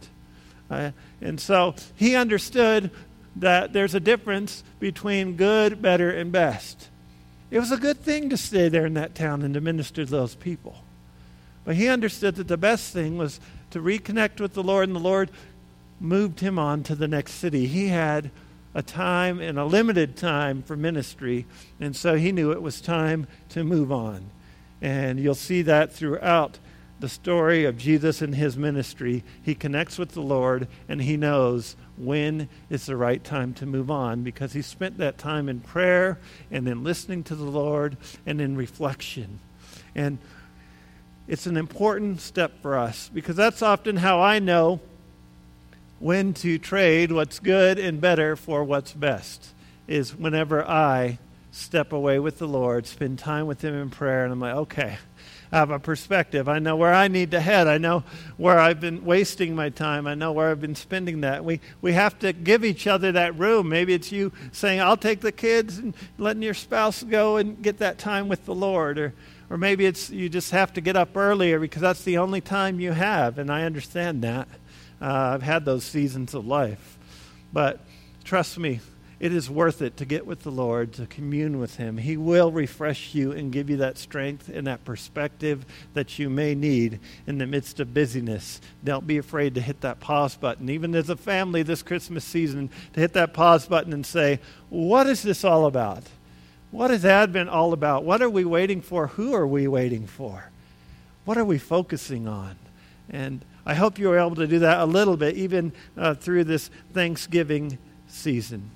Uh, 0.70 0.92
and 1.20 1.40
so 1.40 1.76
he 1.96 2.16
understood 2.16 2.92
that 3.36 3.74
there's 3.74 3.96
a 3.96 4.00
difference 4.00 4.64
between 4.80 5.36
good, 5.36 5.82
better, 5.82 6.10
and 6.10 6.32
best. 6.32 6.90
It 7.50 7.60
was 7.60 7.72
a 7.72 7.78
good 7.78 8.00
thing 8.00 8.30
to 8.30 8.38
stay 8.38 8.70
there 8.70 8.86
in 8.86 8.94
that 8.96 9.16
town 9.16 9.42
and 9.42 9.54
to 9.54 9.62
minister 9.62 10.06
to 10.06 10.12
those 10.12 10.36
people. 10.36 10.76
But 11.66 11.76
he 11.76 11.88
understood 11.88 12.36
that 12.36 12.48
the 12.48 12.58
best 12.58 12.94
thing 12.94 13.18
was 13.18 13.40
to 13.72 13.80
reconnect 13.80 14.40
with 14.40 14.54
the 14.54 14.64
Lord, 14.64 14.88
and 14.90 14.96
the 14.96 15.02
Lord 15.02 15.30
moved 16.00 16.40
him 16.40 16.58
on 16.58 16.84
to 16.84 16.96
the 16.96 17.08
next 17.08 17.34
city. 17.34 17.68
He 17.68 17.88
had 17.90 18.32
a 18.74 18.82
time 18.82 19.40
and 19.40 19.60
a 19.60 19.66
limited 19.66 20.16
time 20.16 20.64
for 20.64 20.76
ministry, 20.76 21.46
and 21.80 21.96
so 21.96 22.16
he 22.16 22.32
knew 22.32 22.52
it 22.52 22.62
was 22.62 22.82
time 22.82 23.28
to 23.50 23.64
move 23.64 23.92
on. 23.92 24.30
And 24.82 25.20
you'll 25.20 25.36
see 25.36 25.62
that 25.64 25.94
throughout 25.94 26.58
the 27.02 27.10
story 27.10 27.66
of 27.66 27.78
Jesus 27.78 28.22
and 28.22 28.36
his 28.36 28.56
ministry, 28.56 29.24
he 29.42 29.56
connects 29.56 29.98
with 29.98 30.12
the 30.12 30.22
Lord 30.22 30.68
and 30.88 31.02
he 31.02 31.18
knows 31.18 31.76
when 31.98 32.48
it's 32.70 32.86
the 32.86 32.96
right 32.96 33.24
time 33.24 33.54
to 33.56 33.66
move 33.66 33.92
on 33.92 34.24
because 34.24 34.54
he 34.54 34.62
spent 34.62 34.98
that 35.00 35.18
time 35.18 35.50
in 35.50 35.60
prayer 35.60 36.20
and 36.50 36.68
in 36.68 36.84
listening 36.84 37.24
to 37.24 37.36
the 37.36 37.44
Lord 37.44 37.98
and 38.26 38.40
in 38.40 38.56
reflection. 38.56 39.40
And 39.96 40.20
it's 41.28 41.48
an 41.48 41.58
important 41.58 42.22
step 42.22 42.62
for 42.62 42.78
us 42.78 43.10
because 43.14 43.36
that's 43.36 43.62
often 43.62 43.98
how 43.98 44.22
I 44.22 44.40
know 44.40 44.80
when 46.00 46.34
to 46.36 46.58
trade 46.58 47.12
what's 47.12 47.40
good 47.40 47.78
and 47.78 48.00
better 48.00 48.36
for 48.36 48.64
what's 48.64 48.94
best 48.94 49.54
is 49.88 50.16
whenever 50.16 50.64
I 50.68 51.20
step 51.52 51.94
away 51.94 52.20
with 52.20 52.38
the 52.38 52.48
Lord, 52.48 52.88
spend 52.88 53.20
time 53.20 53.46
with 53.46 53.64
him 53.64 53.76
in 53.76 53.90
prayer 53.90 54.24
and 54.24 54.32
I'm 54.32 54.40
like, 54.40 54.56
okay, 54.56 54.98
have 55.52 55.70
a 55.70 55.80
perspective. 55.80 56.48
I 56.48 56.60
know 56.60 56.78
where 56.78 56.94
I 56.94 57.10
need 57.10 57.32
to 57.32 57.42
head. 57.42 57.68
I 57.68 57.78
know 57.78 58.04
where 58.38 58.58
I've 58.58 58.80
been 58.80 59.04
wasting 59.04 59.54
my 59.54 59.70
time. 59.70 60.08
I 60.08 60.16
know 60.16 60.32
where 60.32 60.50
I've 60.50 60.62
been 60.62 60.76
spending 60.76 61.22
that. 61.22 61.44
We, 61.44 61.60
we 61.82 61.94
have 61.94 62.18
to 62.20 62.32
give 62.32 62.64
each 62.64 62.88
other 62.88 63.12
that 63.12 63.38
room. 63.38 63.68
Maybe 63.68 63.94
it's 63.94 64.12
you 64.12 64.32
saying, 64.54 64.80
I'll 64.80 64.98
take 64.98 65.20
the 65.20 65.32
kids 65.32 65.78
and 65.78 65.94
letting 66.18 66.42
your 66.42 66.54
spouse 66.54 67.04
go 67.04 67.36
and 67.36 67.62
get 67.62 67.80
that 67.80 67.98
time 67.98 68.30
with 68.30 68.46
the 68.46 68.56
Lord. 68.56 68.98
Or, 68.98 69.14
or 69.50 69.58
maybe 69.58 69.86
it's 69.86 70.10
you 70.10 70.30
just 70.30 70.52
have 70.52 70.74
to 70.74 70.82
get 70.82 70.96
up 70.96 71.18
earlier 71.18 71.60
because 71.60 71.82
that's 71.82 72.04
the 72.06 72.18
only 72.18 72.40
time 72.40 72.80
you 72.80 72.94
have. 72.94 73.38
And 73.38 73.52
I 73.52 73.64
understand 73.64 74.24
that. 74.24 74.48
Uh, 75.02 75.32
I've 75.34 75.44
had 75.44 75.66
those 75.66 75.84
seasons 75.84 76.34
of 76.34 76.46
life. 76.48 76.98
But 77.52 77.82
trust 78.24 78.58
me, 78.58 78.80
it 79.22 79.32
is 79.32 79.52
worth 79.52 79.84
it 79.84 79.98
to 79.98 80.04
get 80.04 80.26
with 80.26 80.42
the 80.42 80.50
Lord, 80.50 80.94
to 80.94 81.06
commune 81.06 81.60
with 81.60 81.76
Him. 81.76 81.98
He 81.98 82.18
will 82.18 82.52
refresh 82.52 83.14
you 83.14 83.32
and 83.32 83.52
give 83.52 83.70
you 83.70 83.78
that 83.78 84.00
strength 84.00 84.50
and 84.50 84.66
that 84.66 84.84
perspective 84.84 85.64
that 85.94 86.18
you 86.18 86.28
may 86.28 86.56
need 86.56 87.00
in 87.28 87.38
the 87.38 87.46
midst 87.46 87.80
of 87.80 87.94
busyness. 87.94 88.60
Don't 88.84 89.06
be 89.06 89.20
afraid 89.20 89.54
to 89.54 89.62
hit 89.62 89.82
that 89.82 90.00
pause 90.00 90.36
button, 90.36 90.70
even 90.72 90.96
as 90.96 91.08
a 91.08 91.16
family 91.16 91.62
this 91.62 91.84
Christmas 91.84 92.26
season, 92.26 92.72
to 92.94 93.00
hit 93.00 93.14
that 93.14 93.32
pause 93.32 93.68
button 93.68 93.94
and 93.94 94.04
say, 94.04 94.40
What 94.70 95.06
is 95.06 95.22
this 95.22 95.44
all 95.46 95.68
about? 95.68 96.02
What 96.72 96.90
is 96.90 97.06
Advent 97.06 97.50
all 97.50 97.74
about? 97.74 98.04
What 98.04 98.24
are 98.24 98.30
we 98.30 98.44
waiting 98.44 98.82
for? 98.82 99.06
Who 99.06 99.36
are 99.36 99.46
we 99.46 99.68
waiting 99.68 100.08
for? 100.08 100.50
What 101.26 101.38
are 101.38 101.46
we 101.46 101.60
focusing 101.60 102.28
on? 102.28 102.56
And 103.08 103.46
I 103.68 103.76
hope 103.76 104.00
you 104.00 104.10
were 104.10 104.18
able 104.18 104.38
to 104.38 104.48
do 104.48 104.58
that 104.60 104.80
a 104.80 104.86
little 104.86 105.16
bit, 105.16 105.36
even 105.36 105.74
uh, 105.96 106.16
through 106.16 106.46
this 106.46 106.72
Thanksgiving 106.92 107.78
season. 108.08 108.72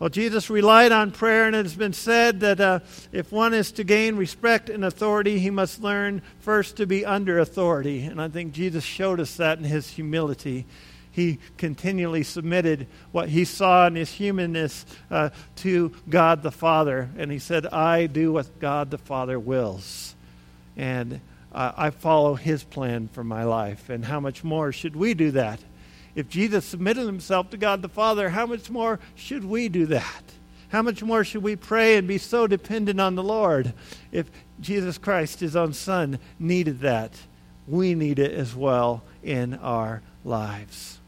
Well, 0.00 0.08
Jesus 0.08 0.48
relied 0.48 0.92
on 0.92 1.10
prayer, 1.10 1.44
and 1.44 1.54
it 1.54 1.66
has 1.66 1.74
been 1.74 1.92
said 1.92 2.40
that 2.40 2.58
uh, 2.58 2.80
if 3.12 3.30
one 3.30 3.52
is 3.52 3.70
to 3.72 3.84
gain 3.84 4.16
respect 4.16 4.70
and 4.70 4.82
authority, 4.82 5.38
he 5.38 5.50
must 5.50 5.82
learn 5.82 6.22
first 6.38 6.78
to 6.78 6.86
be 6.86 7.04
under 7.04 7.38
authority. 7.38 8.04
And 8.04 8.20
I 8.20 8.28
think 8.28 8.54
Jesus 8.54 8.82
showed 8.82 9.20
us 9.20 9.36
that 9.36 9.58
in 9.58 9.64
his 9.64 9.90
humility. 9.90 10.64
He 11.12 11.38
continually 11.58 12.22
submitted 12.22 12.86
what 13.12 13.28
he 13.28 13.44
saw 13.44 13.88
in 13.88 13.94
his 13.94 14.10
humanness 14.10 14.86
uh, 15.10 15.30
to 15.56 15.92
God 16.08 16.42
the 16.42 16.50
Father. 16.50 17.10
And 17.18 17.30
he 17.30 17.38
said, 17.38 17.66
I 17.66 18.06
do 18.06 18.32
what 18.32 18.58
God 18.58 18.90
the 18.90 18.96
Father 18.96 19.38
wills. 19.38 20.14
And 20.78 21.20
uh, 21.52 21.72
I 21.76 21.90
follow 21.90 22.36
his 22.36 22.64
plan 22.64 23.08
for 23.08 23.22
my 23.22 23.44
life. 23.44 23.90
And 23.90 24.06
how 24.06 24.18
much 24.18 24.42
more 24.44 24.72
should 24.72 24.96
we 24.96 25.12
do 25.12 25.32
that? 25.32 25.60
If 26.14 26.28
Jesus 26.28 26.64
submitted 26.64 27.06
himself 27.06 27.50
to 27.50 27.56
God 27.56 27.82
the 27.82 27.88
Father, 27.88 28.30
how 28.30 28.46
much 28.46 28.70
more 28.70 28.98
should 29.14 29.44
we 29.44 29.68
do 29.68 29.86
that? 29.86 30.22
How 30.70 30.82
much 30.82 31.02
more 31.02 31.24
should 31.24 31.42
we 31.42 31.56
pray 31.56 31.96
and 31.96 32.06
be 32.06 32.18
so 32.18 32.46
dependent 32.46 33.00
on 33.00 33.16
the 33.16 33.22
Lord? 33.22 33.72
If 34.12 34.30
Jesus 34.60 34.98
Christ, 34.98 35.40
his 35.40 35.56
own 35.56 35.72
Son, 35.72 36.18
needed 36.38 36.80
that, 36.80 37.12
we 37.66 37.94
need 37.94 38.18
it 38.18 38.32
as 38.32 38.54
well 38.54 39.02
in 39.22 39.54
our 39.54 40.02
lives. 40.24 40.98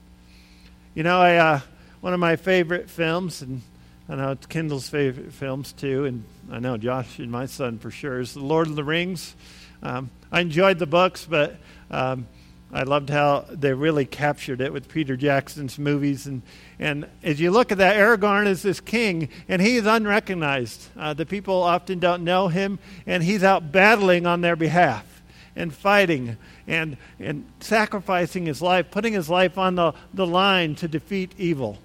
You 0.95 1.03
know, 1.03 1.21
I, 1.21 1.37
uh, 1.37 1.61
one 2.01 2.13
of 2.13 2.21
my 2.21 2.37
favorite 2.37 2.91
films, 2.91 3.43
and 3.43 3.63
I 4.09 4.17
know 4.17 4.33
it's 4.33 4.47
Kendall's 4.47 4.89
favorite 4.89 5.33
films 5.33 5.73
too, 5.73 6.07
and 6.07 6.25
I 6.51 6.59
know 6.59 6.77
Josh 6.77 7.19
and 7.19 7.31
my 7.31 7.47
son 7.47 7.79
for 7.79 7.91
sure, 7.91 8.21
is 8.21 8.35
The 8.35 8.41
Lord 8.41 8.67
of 8.67 8.77
the 8.77 8.85
Rings. 8.85 9.35
Um, 9.83 10.11
I 10.31 10.41
enjoyed 10.41 10.79
the 10.79 10.87
books, 10.87 11.25
but 11.25 11.57
um, 11.91 12.27
I 12.75 12.85
loved 12.85 13.11
how 13.11 13.45
they 13.51 13.75
really 13.75 14.07
captured 14.07 14.63
it 14.63 14.73
with 14.73 14.89
Peter 14.89 15.15
Jackson's 15.15 15.79
movies. 15.79 16.27
And, 16.27 16.41
and 16.79 17.07
as 17.23 17.39
you 17.39 17.51
look 17.51 17.71
at 17.71 17.79
that, 17.79 17.97
Aragorn 17.97 18.47
is 18.47 18.63
this 18.63 18.81
king, 18.81 19.29
and 19.47 19.61
he 19.61 19.77
is 19.77 19.85
unrecognized. 19.85 20.89
Uh, 20.97 21.13
the 21.13 21.27
people 21.27 21.63
often 21.63 21.99
don't 21.99 22.25
know 22.25 22.49
him, 22.49 22.79
and 23.07 23.23
he's 23.23 23.45
out 23.45 23.73
battling 23.73 24.25
on 24.25 24.41
their 24.41 24.57
behalf 24.57 25.23
and 25.55 25.75
fighting 25.75 26.39
and, 26.67 26.97
and 27.21 27.45
sacrificing 27.61 28.47
his 28.47 28.63
life, 28.63 28.91
putting 28.91 29.13
his 29.13 29.29
life 29.29 29.59
on 29.59 29.75
the, 29.75 29.93
the 30.15 30.27
line 30.27 30.75
to 30.77 30.89
defeat 30.89 31.33
evil. 31.37 31.79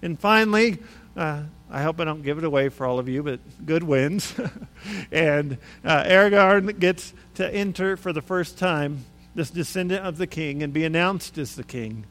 And 0.00 0.18
finally, 0.18 0.78
uh, 1.18 1.42
I 1.70 1.82
hope 1.82 2.00
I 2.00 2.04
don't 2.04 2.22
give 2.22 2.38
it 2.38 2.44
away 2.44 2.70
for 2.70 2.86
all 2.86 2.98
of 2.98 3.10
you, 3.10 3.22
but 3.22 3.40
good 3.66 3.82
wins. 3.82 4.32
and 5.12 5.58
uh, 5.84 6.04
Aragorn 6.04 6.78
gets 6.78 7.12
to 7.34 7.54
enter 7.54 7.98
for 7.98 8.14
the 8.14 8.22
first 8.22 8.56
time 8.56 9.04
this 9.34 9.50
descendant 9.50 10.04
of 10.04 10.18
the 10.18 10.26
king, 10.26 10.62
and 10.62 10.72
be 10.72 10.84
announced 10.84 11.38
as 11.38 11.56
the 11.56 11.64
king. 11.64 12.06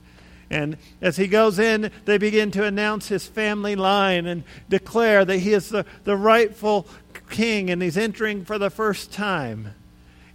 And 0.50 0.78
as 1.02 1.18
he 1.18 1.28
goes 1.28 1.58
in, 1.58 1.90
they 2.06 2.18
begin 2.18 2.52
to 2.52 2.64
announce 2.64 3.08
his 3.08 3.26
family 3.26 3.76
line 3.76 4.28
and 4.28 4.44
declare 4.70 5.26
that 5.26 5.40
he 5.40 5.54
is 5.54 5.70
the, 5.70 5.86
the 6.04 6.16
rightful 6.16 6.88
king 7.30 7.72
and 7.72 7.82
he's 7.82 7.98
entering 7.98 8.46
for 8.46 8.60
the 8.60 8.70
first 8.70 9.12
time. 9.12 9.74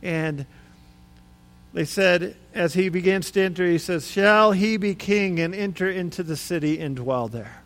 And 0.03 0.46
they 1.72 1.85
said, 1.85 2.37
as 2.53 2.74
he 2.74 2.88
begins 2.88 3.31
to 3.33 3.42
enter, 3.42 3.64
he 3.64 3.79
says, 3.79 4.11
Shall 4.11 4.53
he 4.53 4.77
be 4.77 4.96
king 4.96 5.38
and 5.38 5.55
enter 5.55 5.88
into 5.88 6.24
the 6.24 6.37
city 6.37 6.81
and 6.81 6.96
dwell 6.96 7.29
there? 7.29 7.62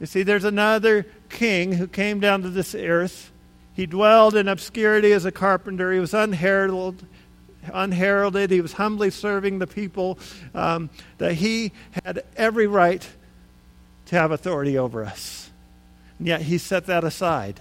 You 0.00 0.06
see, 0.06 0.22
there's 0.22 0.44
another 0.44 1.04
king 1.28 1.72
who 1.72 1.88
came 1.88 2.20
down 2.20 2.42
to 2.42 2.50
this 2.50 2.74
earth. 2.74 3.32
He 3.74 3.84
dwelled 3.84 4.34
in 4.34 4.48
obscurity 4.48 5.12
as 5.12 5.24
a 5.24 5.32
carpenter, 5.32 5.92
he 5.92 6.00
was 6.00 6.14
unheralded 6.14 7.06
unheralded. 7.72 8.50
He 8.50 8.60
was 8.60 8.74
humbly 8.74 9.10
serving 9.10 9.58
the 9.58 9.66
people. 9.66 10.18
Um, 10.54 10.90
that 11.18 11.34
he 11.34 11.72
had 12.04 12.24
every 12.36 12.66
right 12.66 13.06
to 14.06 14.16
have 14.16 14.30
authority 14.30 14.78
over 14.78 15.04
us. 15.04 15.50
And 16.18 16.26
yet 16.26 16.42
he 16.42 16.58
set 16.58 16.86
that 16.86 17.04
aside. 17.04 17.60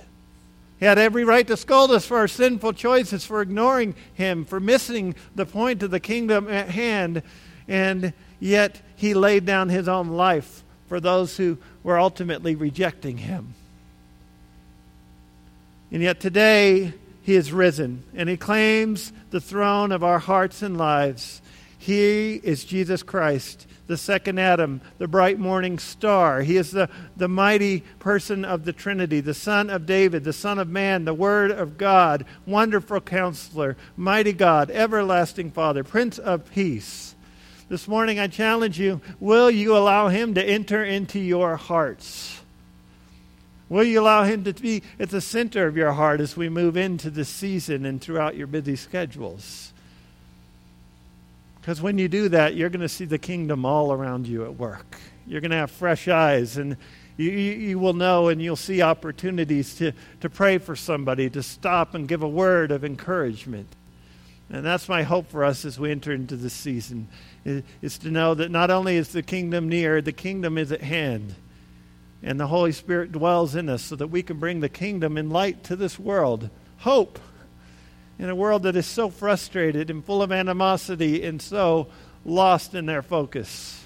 He 0.80 0.86
had 0.86 0.98
every 1.00 1.24
right 1.24 1.48
to 1.48 1.58
scold 1.58 1.92
us 1.92 2.06
for 2.06 2.18
our 2.18 2.28
sinful 2.28 2.74
choices, 2.74 3.26
for 3.26 3.42
ignoring 3.42 3.96
him, 4.14 4.46
for 4.46 4.60
missing 4.60 5.16
the 5.36 5.46
point 5.46 5.82
of 5.82 5.92
the 5.92 6.00
kingdom 6.00 6.48
at 6.48 6.70
hand. 6.70 7.24
And 7.68 8.14
yet 8.40 8.82
he 8.96 9.14
laid 9.14 9.46
down 9.46 9.70
his 9.70 9.88
own 9.88 10.10
life 10.10 10.64
for 10.88 11.00
those 11.00 11.36
who 11.38 11.58
were 11.84 12.00
ultimately 12.00 12.56
rejecting 12.56 13.18
him. 13.18 13.56
And 15.92 16.04
yet 16.04 16.20
today, 16.20 16.94
he 17.28 17.36
is 17.36 17.52
risen, 17.52 18.06
and 18.16 18.30
he 18.30 18.38
claims 18.38 19.12
the 19.32 19.42
throne 19.42 19.92
of 19.92 20.02
our 20.02 20.18
hearts 20.18 20.62
and 20.62 20.78
lives. 20.78 21.42
He 21.78 22.36
is 22.36 22.64
Jesus 22.64 23.04
Christ, 23.04 23.68
the 23.86 23.98
second 23.98 24.40
Adam, 24.40 24.80
the 24.98 25.10
bright 25.10 25.38
morning 25.38 25.78
star. 25.78 26.40
He 26.40 26.56
is 26.56 26.72
the, 26.72 26.90
the 27.18 27.28
mighty 27.28 27.82
person 28.00 28.46
of 28.46 28.64
the 28.64 28.72
Trinity, 28.72 29.20
the 29.20 29.34
Son 29.34 29.70
of 29.70 29.86
David, 29.86 30.24
the 30.24 30.32
Son 30.32 30.58
of 30.58 30.70
Man, 30.70 31.04
the 31.04 31.14
Word 31.14 31.52
of 31.52 31.78
God, 31.78 32.26
wonderful 32.46 33.02
counselor, 33.02 33.76
mighty 33.98 34.32
God, 34.32 34.72
everlasting 34.72 35.52
Father, 35.52 35.84
Prince 35.84 36.18
of 36.18 36.50
Peace. 36.50 37.14
This 37.68 37.90
morning 37.90 38.20
I 38.20 38.28
challenge 38.28 38.80
you 38.80 39.02
will 39.20 39.52
you 39.52 39.76
allow 39.76 40.08
him 40.08 40.34
to 40.36 40.42
enter 40.42 40.82
into 40.82 41.20
your 41.20 41.58
hearts? 41.58 42.37
Will 43.70 43.84
you 43.84 44.00
allow 44.00 44.24
him 44.24 44.44
to 44.46 44.54
be 44.54 44.82
at 45.00 45.10
the 45.10 45.20
center 45.20 45.68
of 45.68 45.76
your 45.76 45.92
heart 45.92 46.22
as 46.22 46.38
we 46.38 46.48
move 46.48 46.78
into 46.78 47.10
this 47.10 47.28
season 47.28 47.86
and 47.86 48.00
throughout 48.00 48.36
your 48.36 48.48
busy 48.48 48.78
schedules? 48.78 49.74
Because 51.60 51.82
when 51.82 51.98
you 51.98 52.08
do 52.08 52.30
that, 52.30 52.56
you're 52.56 52.70
going 52.70 52.80
to 52.80 52.88
see 52.88 53.04
the 53.04 53.18
kingdom 53.18 53.66
all 53.66 53.92
around 53.92 54.26
you 54.26 54.46
at 54.46 54.56
work. 54.56 54.98
You're 55.26 55.42
going 55.42 55.52
to 55.52 55.58
have 55.58 55.70
fresh 55.70 56.08
eyes, 56.08 56.56
and 56.56 56.78
you, 57.18 57.30
you, 57.30 57.52
you, 57.54 57.80
will 57.80 57.92
know 57.92 58.30
and 58.30 58.42
you'll 58.42 58.56
see 58.56 58.82
opportunities 58.82 59.76
to, 59.76 59.92
to 60.22 60.30
pray 60.30 60.60
for 60.60 60.78
somebody, 60.78 61.30
to 61.32 61.44
stop 61.44 61.94
and 61.94 62.08
give 62.08 62.24
a 62.24 62.30
word 62.30 62.72
of 62.72 62.86
encouragement. 62.86 63.68
And 64.50 64.66
that's 64.66 64.88
my 64.88 65.04
hope 65.04 65.30
for 65.30 65.44
us 65.44 65.66
as 65.66 65.78
we 65.78 65.92
enter 65.92 66.14
into 66.14 66.38
this 66.38 66.54
season, 66.54 67.10
is, 67.44 67.64
is 67.82 67.98
to 67.98 68.12
know 68.12 68.34
that 68.34 68.50
not 68.50 68.72
only 68.72 68.96
is 68.96 69.10
the 69.10 69.22
kingdom 69.22 69.68
near, 69.68 70.02
the 70.02 70.14
kingdom 70.14 70.58
is 70.58 70.72
at 70.72 70.82
hand. 70.82 71.36
And 72.24 72.40
the 72.40 72.48
Holy 72.48 72.72
Spirit 72.72 73.12
dwells 73.12 73.56
in 73.56 73.70
us 73.70 73.84
so 73.84 73.96
that 73.96 74.08
we 74.08 74.24
can 74.24 74.38
bring 74.38 74.60
the 74.60 74.70
kingdom 74.70 75.18
and 75.18 75.32
light 75.32 75.64
to 75.66 75.76
this 75.76 76.00
world. 76.00 76.50
Hope 76.80 77.20
in 78.20 78.30
a 78.30 78.36
world 78.36 78.64
that 78.64 78.76
is 78.76 78.88
so 78.88 79.10
frustrated 79.10 79.90
and 79.90 80.04
full 80.04 80.24
of 80.24 80.32
animosity 80.32 81.24
and 81.24 81.42
so 81.42 81.88
lost 82.26 82.74
in 82.74 82.86
their 82.86 83.04
focus. 83.04 83.86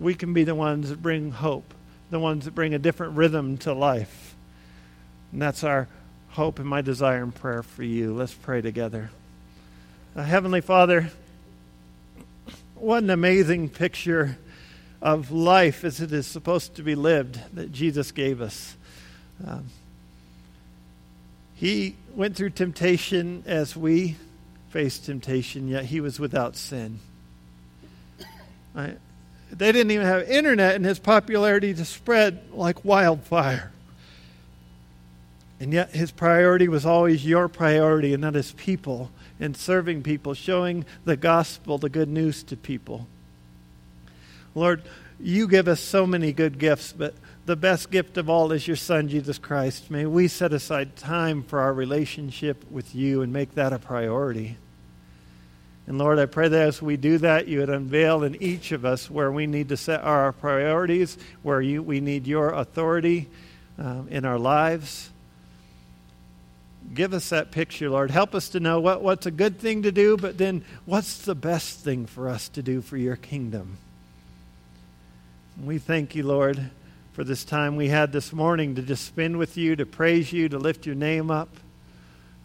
We 0.00 0.14
can 0.14 0.34
be 0.34 0.44
the 0.44 0.54
ones 0.54 0.90
that 0.90 1.00
bring 1.00 1.30
hope, 1.30 1.72
the 2.10 2.18
ones 2.18 2.44
that 2.44 2.54
bring 2.54 2.74
a 2.74 2.78
different 2.78 3.16
rhythm 3.16 3.56
to 3.58 3.72
life. 3.72 4.34
And 5.32 5.40
that's 5.40 5.64
our 5.64 5.88
hope 6.30 6.58
and 6.58 6.68
my 6.68 6.82
desire 6.82 7.22
and 7.22 7.34
prayer 7.34 7.62
for 7.62 7.82
you. 7.82 8.12
Let's 8.12 8.34
pray 8.34 8.60
together. 8.60 9.10
Uh, 10.14 10.22
Heavenly 10.22 10.60
Father, 10.60 11.10
what 12.74 13.02
an 13.02 13.10
amazing 13.10 13.70
picture 13.70 14.36
of 15.06 15.30
life 15.30 15.84
as 15.84 16.00
it 16.00 16.10
is 16.10 16.26
supposed 16.26 16.74
to 16.74 16.82
be 16.82 16.96
lived 16.96 17.40
that 17.54 17.70
Jesus 17.70 18.10
gave 18.10 18.40
us. 18.40 18.76
Um, 19.46 19.66
he 21.54 21.94
went 22.16 22.34
through 22.34 22.50
temptation 22.50 23.44
as 23.46 23.76
we 23.76 24.16
face 24.70 24.98
temptation, 24.98 25.68
yet 25.68 25.84
he 25.84 26.00
was 26.00 26.18
without 26.18 26.56
sin. 26.56 26.98
They 28.74 28.96
didn't 29.70 29.92
even 29.92 30.06
have 30.06 30.28
internet, 30.28 30.74
and 30.74 30.84
his 30.84 30.98
popularity 30.98 31.72
to 31.72 31.84
spread 31.84 32.40
like 32.52 32.84
wildfire. 32.84 33.70
And 35.60 35.72
yet 35.72 35.90
his 35.90 36.10
priority 36.10 36.66
was 36.66 36.84
always 36.84 37.24
your 37.24 37.46
priority, 37.46 38.12
and 38.12 38.24
that 38.24 38.34
is 38.34 38.50
people 38.54 39.12
and 39.38 39.56
serving 39.56 40.02
people, 40.02 40.34
showing 40.34 40.84
the 41.04 41.16
gospel, 41.16 41.78
the 41.78 41.88
good 41.88 42.08
news 42.08 42.42
to 42.42 42.56
people. 42.56 43.06
Lord, 44.56 44.82
you 45.20 45.48
give 45.48 45.68
us 45.68 45.80
so 45.80 46.06
many 46.06 46.32
good 46.32 46.58
gifts, 46.58 46.94
but 46.96 47.12
the 47.44 47.56
best 47.56 47.90
gift 47.90 48.16
of 48.16 48.30
all 48.30 48.52
is 48.52 48.66
your 48.66 48.76
Son, 48.76 49.06
Jesus 49.06 49.36
Christ. 49.36 49.90
May 49.90 50.06
we 50.06 50.28
set 50.28 50.54
aside 50.54 50.96
time 50.96 51.42
for 51.42 51.60
our 51.60 51.74
relationship 51.74 52.64
with 52.70 52.94
you 52.94 53.20
and 53.20 53.34
make 53.34 53.54
that 53.54 53.74
a 53.74 53.78
priority. 53.78 54.56
And 55.86 55.98
Lord, 55.98 56.18
I 56.18 56.24
pray 56.24 56.48
that 56.48 56.68
as 56.68 56.80
we 56.80 56.96
do 56.96 57.18
that, 57.18 57.48
you 57.48 57.58
would 57.58 57.68
unveil 57.68 58.24
in 58.24 58.42
each 58.42 58.72
of 58.72 58.86
us 58.86 59.10
where 59.10 59.30
we 59.30 59.46
need 59.46 59.68
to 59.68 59.76
set 59.76 60.00
our 60.00 60.32
priorities, 60.32 61.18
where 61.42 61.60
you, 61.60 61.82
we 61.82 62.00
need 62.00 62.26
your 62.26 62.48
authority 62.48 63.28
um, 63.78 64.08
in 64.10 64.24
our 64.24 64.38
lives. 64.38 65.10
Give 66.94 67.12
us 67.12 67.28
that 67.28 67.50
picture, 67.50 67.90
Lord. 67.90 68.10
Help 68.10 68.34
us 68.34 68.48
to 68.48 68.60
know 68.60 68.80
what, 68.80 69.02
what's 69.02 69.26
a 69.26 69.30
good 69.30 69.58
thing 69.60 69.82
to 69.82 69.92
do, 69.92 70.16
but 70.16 70.38
then 70.38 70.64
what's 70.86 71.18
the 71.18 71.34
best 71.34 71.80
thing 71.80 72.06
for 72.06 72.30
us 72.30 72.48
to 72.48 72.62
do 72.62 72.80
for 72.80 72.96
your 72.96 73.16
kingdom. 73.16 73.76
We 75.64 75.78
thank 75.78 76.14
you, 76.14 76.22
Lord 76.22 76.70
for 77.16 77.24
this 77.24 77.46
time 77.46 77.76
we 77.76 77.88
had 77.88 78.12
this 78.12 78.30
morning 78.30 78.74
to 78.74 78.82
just 78.82 79.06
spend 79.06 79.38
with 79.38 79.56
you, 79.56 79.74
to 79.74 79.86
praise 79.86 80.30
you, 80.34 80.50
to 80.50 80.58
lift 80.58 80.84
your 80.84 80.94
name 80.94 81.30
up. 81.30 81.48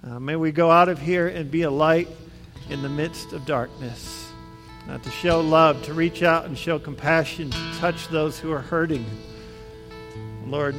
Uh, 0.01 0.17
may 0.17 0.37
we 0.37 0.53
go 0.53 0.71
out 0.71 0.87
of 0.87 0.97
here 0.97 1.27
and 1.27 1.51
be 1.51 1.63
a 1.63 1.69
light 1.69 2.07
in 2.69 2.81
the 2.81 2.87
midst 2.87 3.33
of 3.33 3.45
darkness, 3.45 4.31
uh, 4.89 4.97
to 4.97 5.09
show 5.09 5.41
love, 5.41 5.83
to 5.83 5.93
reach 5.93 6.23
out 6.23 6.45
and 6.45 6.57
show 6.57 6.79
compassion, 6.79 7.51
to 7.51 7.73
touch 7.79 8.07
those 8.07 8.39
who 8.39 8.49
are 8.49 8.61
hurting. 8.61 9.05
Lord, 10.45 10.73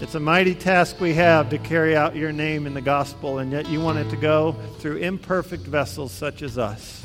it's 0.00 0.14
a 0.14 0.20
mighty 0.20 0.54
task 0.54 1.00
we 1.00 1.14
have 1.14 1.48
to 1.48 1.56
carry 1.56 1.96
out 1.96 2.14
your 2.14 2.32
name 2.32 2.66
in 2.66 2.74
the 2.74 2.82
gospel, 2.82 3.38
and 3.38 3.50
yet 3.50 3.70
you 3.70 3.80
want 3.80 3.96
it 3.96 4.10
to 4.10 4.16
go 4.16 4.54
through 4.80 4.98
imperfect 4.98 5.62
vessels 5.62 6.12
such 6.12 6.42
as 6.42 6.58
us, 6.58 6.99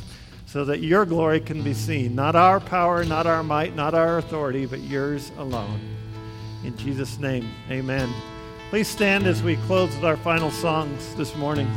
so 0.55 0.63
that 0.63 0.79
your 0.79 1.05
glory 1.05 1.41
can 1.41 1.61
be 1.61 1.73
seen. 1.73 2.15
Not 2.15 2.33
our 2.33 2.61
power, 2.61 3.03
not 3.03 3.27
our 3.27 3.43
might, 3.43 3.75
not 3.75 3.93
our 3.93 4.19
authority, 4.19 4.65
but 4.65 4.79
yours 4.79 5.33
alone. 5.37 5.81
In 6.63 6.77
Jesus' 6.77 7.19
name, 7.19 7.49
amen. 7.69 8.09
Please 8.69 8.87
stand 8.87 9.27
as 9.27 9.43
we 9.43 9.57
close 9.67 9.93
with 9.93 10.05
our 10.05 10.15
final 10.15 10.49
songs 10.49 11.13
this 11.15 11.35
morning. 11.35 11.67